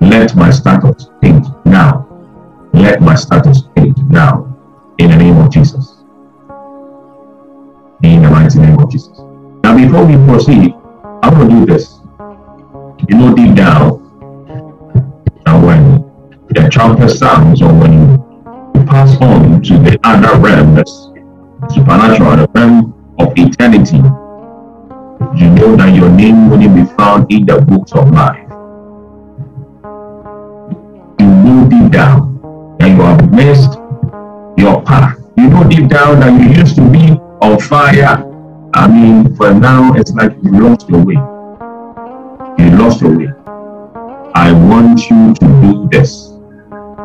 [0.00, 2.06] Let my status change now.
[2.74, 4.46] Let my status change now.
[4.98, 6.04] In the name of Jesus.
[8.02, 9.18] In the mighty name of Jesus.
[9.62, 10.74] Now, before we proceed,
[11.22, 12.00] I'm gonna do this.
[13.08, 13.99] You know, deep down,
[16.50, 21.08] when the trumpet sounds, or when you pass on to the other realm, that's
[21.72, 23.96] supernatural, the realm of eternity,
[25.38, 28.46] you know that your name will be found in the books of life.
[31.20, 33.74] You know deep down that you have missed
[34.58, 35.18] your path.
[35.36, 38.26] You know deep down that you used to be on fire
[38.72, 41.14] I mean, for now, it's like you lost your way.
[41.14, 43.26] You lost your way.
[44.34, 46.29] I want you to do this.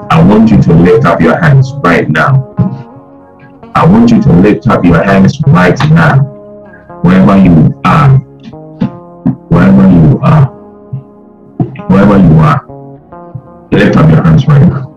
[0.09, 2.53] I want you to lift up your hands right now.
[3.75, 6.19] I want you to lift up your hands right now.
[7.03, 8.17] Wherever you are.
[9.49, 10.45] Wherever you are.
[11.89, 12.65] Wherever you are.
[13.71, 14.91] Lift up your hands right now.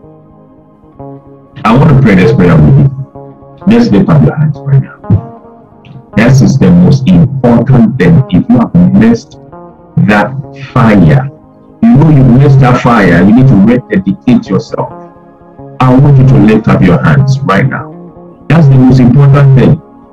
[1.64, 3.66] I want to pray this prayer with you.
[3.68, 6.12] Just lift up your hands right now.
[6.16, 8.22] This is the most important thing.
[8.30, 9.39] If you have missed
[10.06, 10.32] that
[10.72, 11.28] fire,
[11.83, 14.91] you know you missed that fire, you need to rededicate yourself.
[15.81, 18.45] I want you to lift up your hands right now.
[18.49, 19.71] That's the most important thing.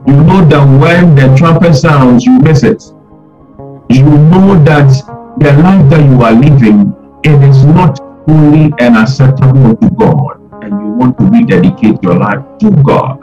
[0.07, 2.83] You know that when the trumpet sounds, you miss it.
[3.89, 4.89] You know that
[5.39, 6.93] the life that you are living,
[7.23, 12.43] it is not holy and acceptable to God, and you want to rededicate your life
[12.59, 13.19] to God.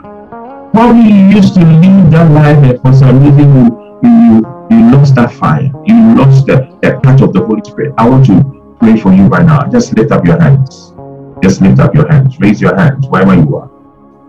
[0.73, 5.15] Probably you used to live that life and for some reason you, you, you lost
[5.15, 5.71] that fire.
[5.85, 7.93] You lost the, the touch of the Holy Spirit.
[7.97, 9.69] I want to pray for you right now.
[9.69, 10.93] Just lift up your hands.
[11.41, 12.39] Just lift up your hands.
[12.39, 13.69] Raise your hands wherever you are.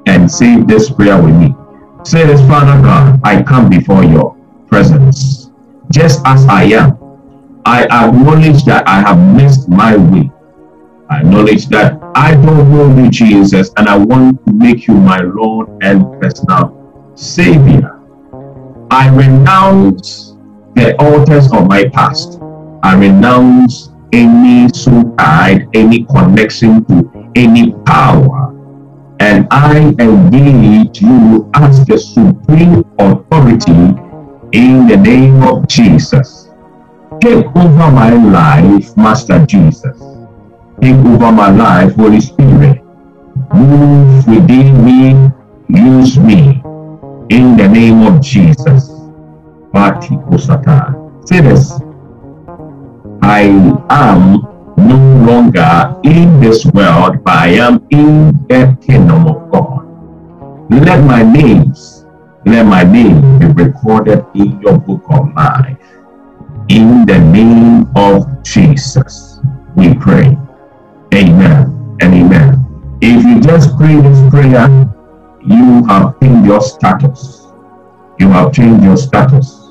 [0.07, 1.55] And say this prayer with me.
[2.05, 5.51] Say this, Father God, I come before your presence.
[5.91, 6.99] Just as I am,
[7.65, 10.31] I acknowledge that I have missed my way.
[11.09, 15.21] I acknowledge that I don't know you, Jesus, and I want to make you my
[15.21, 18.01] Lord and personal Savior.
[18.91, 20.34] I renounce
[20.75, 22.39] the altars of my past.
[22.83, 28.51] I renounce any soul tied, any connection to any power.
[29.21, 33.73] and I engage you as the supreme authority
[34.53, 36.49] in the name of Jesus.
[37.21, 39.99] Take over my life, Master Jesus.
[40.83, 42.83] Take over my life, Holy Spirit.
[43.55, 45.31] Move within me,
[45.69, 46.63] use me
[47.31, 48.94] in the name of Jesus.
[51.27, 51.73] Say this.
[53.23, 53.41] I
[53.91, 54.43] am
[54.77, 59.85] no longer in this world, but I am in the kingdom of God.
[60.71, 62.07] Let my names,
[62.47, 65.79] let my name be recorded in your book of life.
[66.69, 69.41] In the name of Jesus,
[69.75, 70.39] we pray.
[71.13, 72.65] Amen and amen.
[73.01, 74.69] If you just pray this prayer,
[75.45, 77.49] you have changed your status.
[78.21, 79.64] You have changed your status.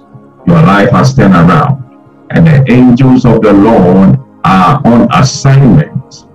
[0.45, 1.83] Your life has turned around.
[2.31, 6.25] And the angels of the Lord are on assignment.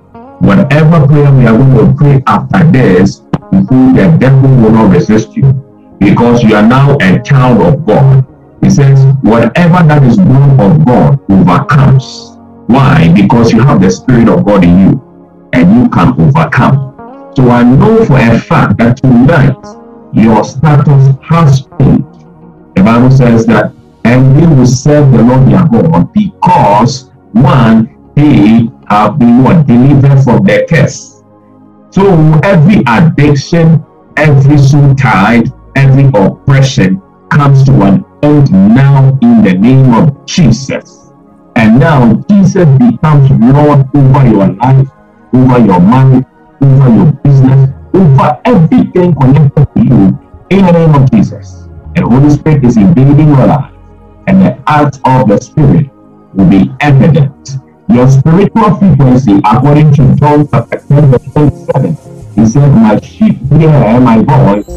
[0.40, 3.18] Whatever prayer we are going to pray after this,
[3.50, 5.52] the devil will not resist you
[5.98, 8.24] because you are now a child of God.
[8.62, 12.36] He says, whatever that is born of God overcomes.
[12.66, 13.12] Why?
[13.14, 17.32] Because you have the Spirit of God in you and you can overcome.
[17.34, 19.56] So I know for a fact that tonight
[20.12, 22.26] your status has changed.
[22.76, 23.72] The Bible says that,
[24.04, 30.22] and we will serve the Lord your God because one, they have been what delivered
[30.22, 31.22] from their curse.
[31.90, 32.04] So
[32.42, 33.84] every addiction,
[34.16, 34.56] every
[34.96, 41.12] tied, every oppression comes to an end now in the name of Jesus.
[41.56, 44.88] And now Jesus becomes Lord over your life,
[45.34, 46.24] over your mind,
[46.62, 50.18] over your business, over everything connected to you
[50.50, 51.68] in the name of Jesus.
[51.96, 53.72] And Holy Spirit is invading your life,
[54.28, 55.90] and the act of the Spirit
[56.34, 57.58] will be evident
[57.90, 61.96] your spiritual frequency, according to John chapter 10, verse 27,
[62.34, 64.68] he said, My sheep hear my voice,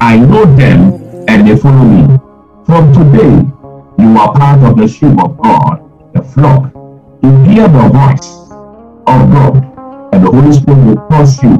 [0.00, 0.94] I know them,
[1.28, 2.18] and they follow me.
[2.64, 5.82] From today, you are part of the sheep of God,
[6.14, 6.72] the flock.
[7.22, 8.32] You hear the voice
[9.06, 9.56] of God,
[10.14, 11.54] and the Holy Spirit will cause you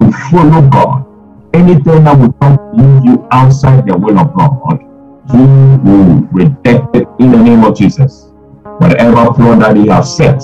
[0.00, 1.04] to follow God.
[1.52, 4.87] Anything that will come lead you outside the will of God,
[5.32, 8.30] you will reject it in the name of Jesus.
[8.78, 10.42] Whatever floor that he have set,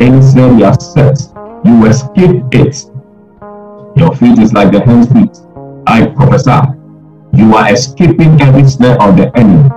[0.00, 1.18] any snare he have set,
[1.64, 2.84] you escape it.
[3.96, 5.36] Your feet is like the hen's feet.
[5.86, 6.76] I prophesy.
[7.32, 9.70] You are escaping every snare of the enemy.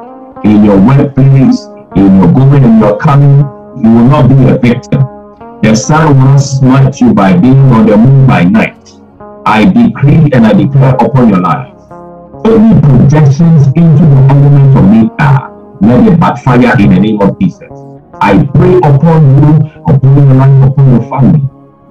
[0.43, 1.65] In your workplace,
[1.95, 3.39] in your going and your coming,
[3.83, 5.01] you will not be a victim.
[5.61, 8.91] The sun will not smite you by being on the moon by night.
[9.45, 11.72] I decree and I declare upon your life.
[12.45, 15.53] Any projections into the element of nature
[15.83, 17.69] let it backfire in the name of Jesus.
[18.21, 21.43] I pray upon you, upon your life, upon your family,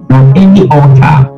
[0.09, 1.29] that any altar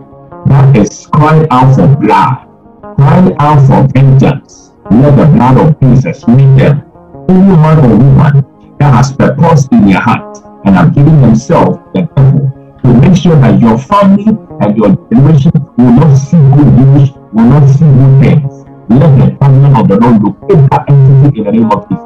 [0.48, 2.48] that is crying out for blood,
[2.96, 6.82] crying out for vengeance, let the blood of Jesus meet them.
[7.28, 12.04] Any man or woman that has purpose in your heart and have given themselves the
[12.16, 14.28] devil to make sure that your family
[14.62, 18.65] and your generation will not see good news, will not see good things.
[18.88, 22.06] Let the family of the Lord locate that entity in the name of Jesus.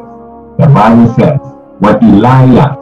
[0.57, 1.39] The Bible says,
[1.79, 2.79] when Elijah,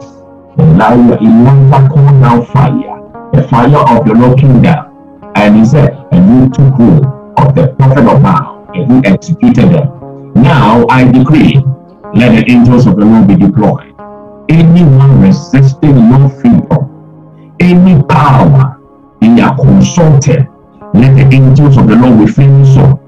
[0.56, 5.98] Elijah, Elijah called down fire, the fire of the Lord came down, and he said,
[6.12, 7.06] and you took hold
[7.38, 10.32] of the prophet of Baal, and he executed them.
[10.34, 11.56] Now I decree,
[12.14, 13.94] let the angels of the Lord be deployed.
[14.48, 18.78] Anyone resisting your freedom, any power
[19.22, 20.46] in your consulted,
[20.94, 22.98] let the angels of the Lord with flaming sword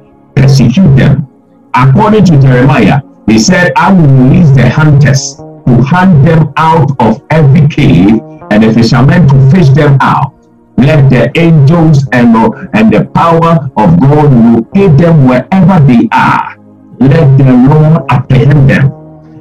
[0.41, 1.27] persecute them.
[1.75, 3.01] According to Jeremiah
[3.31, 8.19] he said, I will release the hunters to hunt them out of every cave
[8.51, 10.35] and the fishermen to fish them out.
[10.77, 12.35] Let the angels and,
[12.75, 16.59] and the power of God locate them wherever they are.
[16.99, 18.91] Let the Lord apprehend them.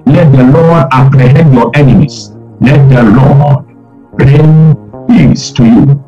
[0.06, 2.30] Let the Lord apprehend your enemies.
[2.62, 3.66] Let the Lord
[4.20, 4.76] bring
[5.08, 6.06] peace to you.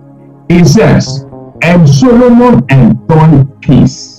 [0.49, 1.25] He says,
[1.63, 4.10] and Solomon enjoyed peace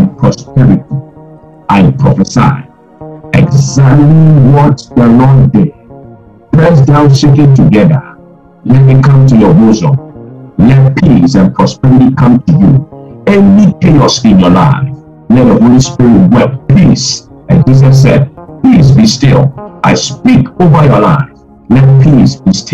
[0.00, 0.82] and prosperity.
[1.68, 2.50] I prophesy
[3.34, 4.06] exactly
[4.54, 5.72] what the Lord did.
[6.52, 8.02] Press down, shake it together.
[8.64, 9.96] Let it come to your bosom.
[10.58, 13.24] Let peace and prosperity come to you.
[13.26, 14.88] Any chaos in your life,
[15.28, 17.28] let the Holy Spirit work peace.
[17.48, 18.30] And Jesus said,
[18.62, 19.52] Peace be still.
[19.84, 21.30] I speak over your life.
[21.68, 22.70] Let peace be still.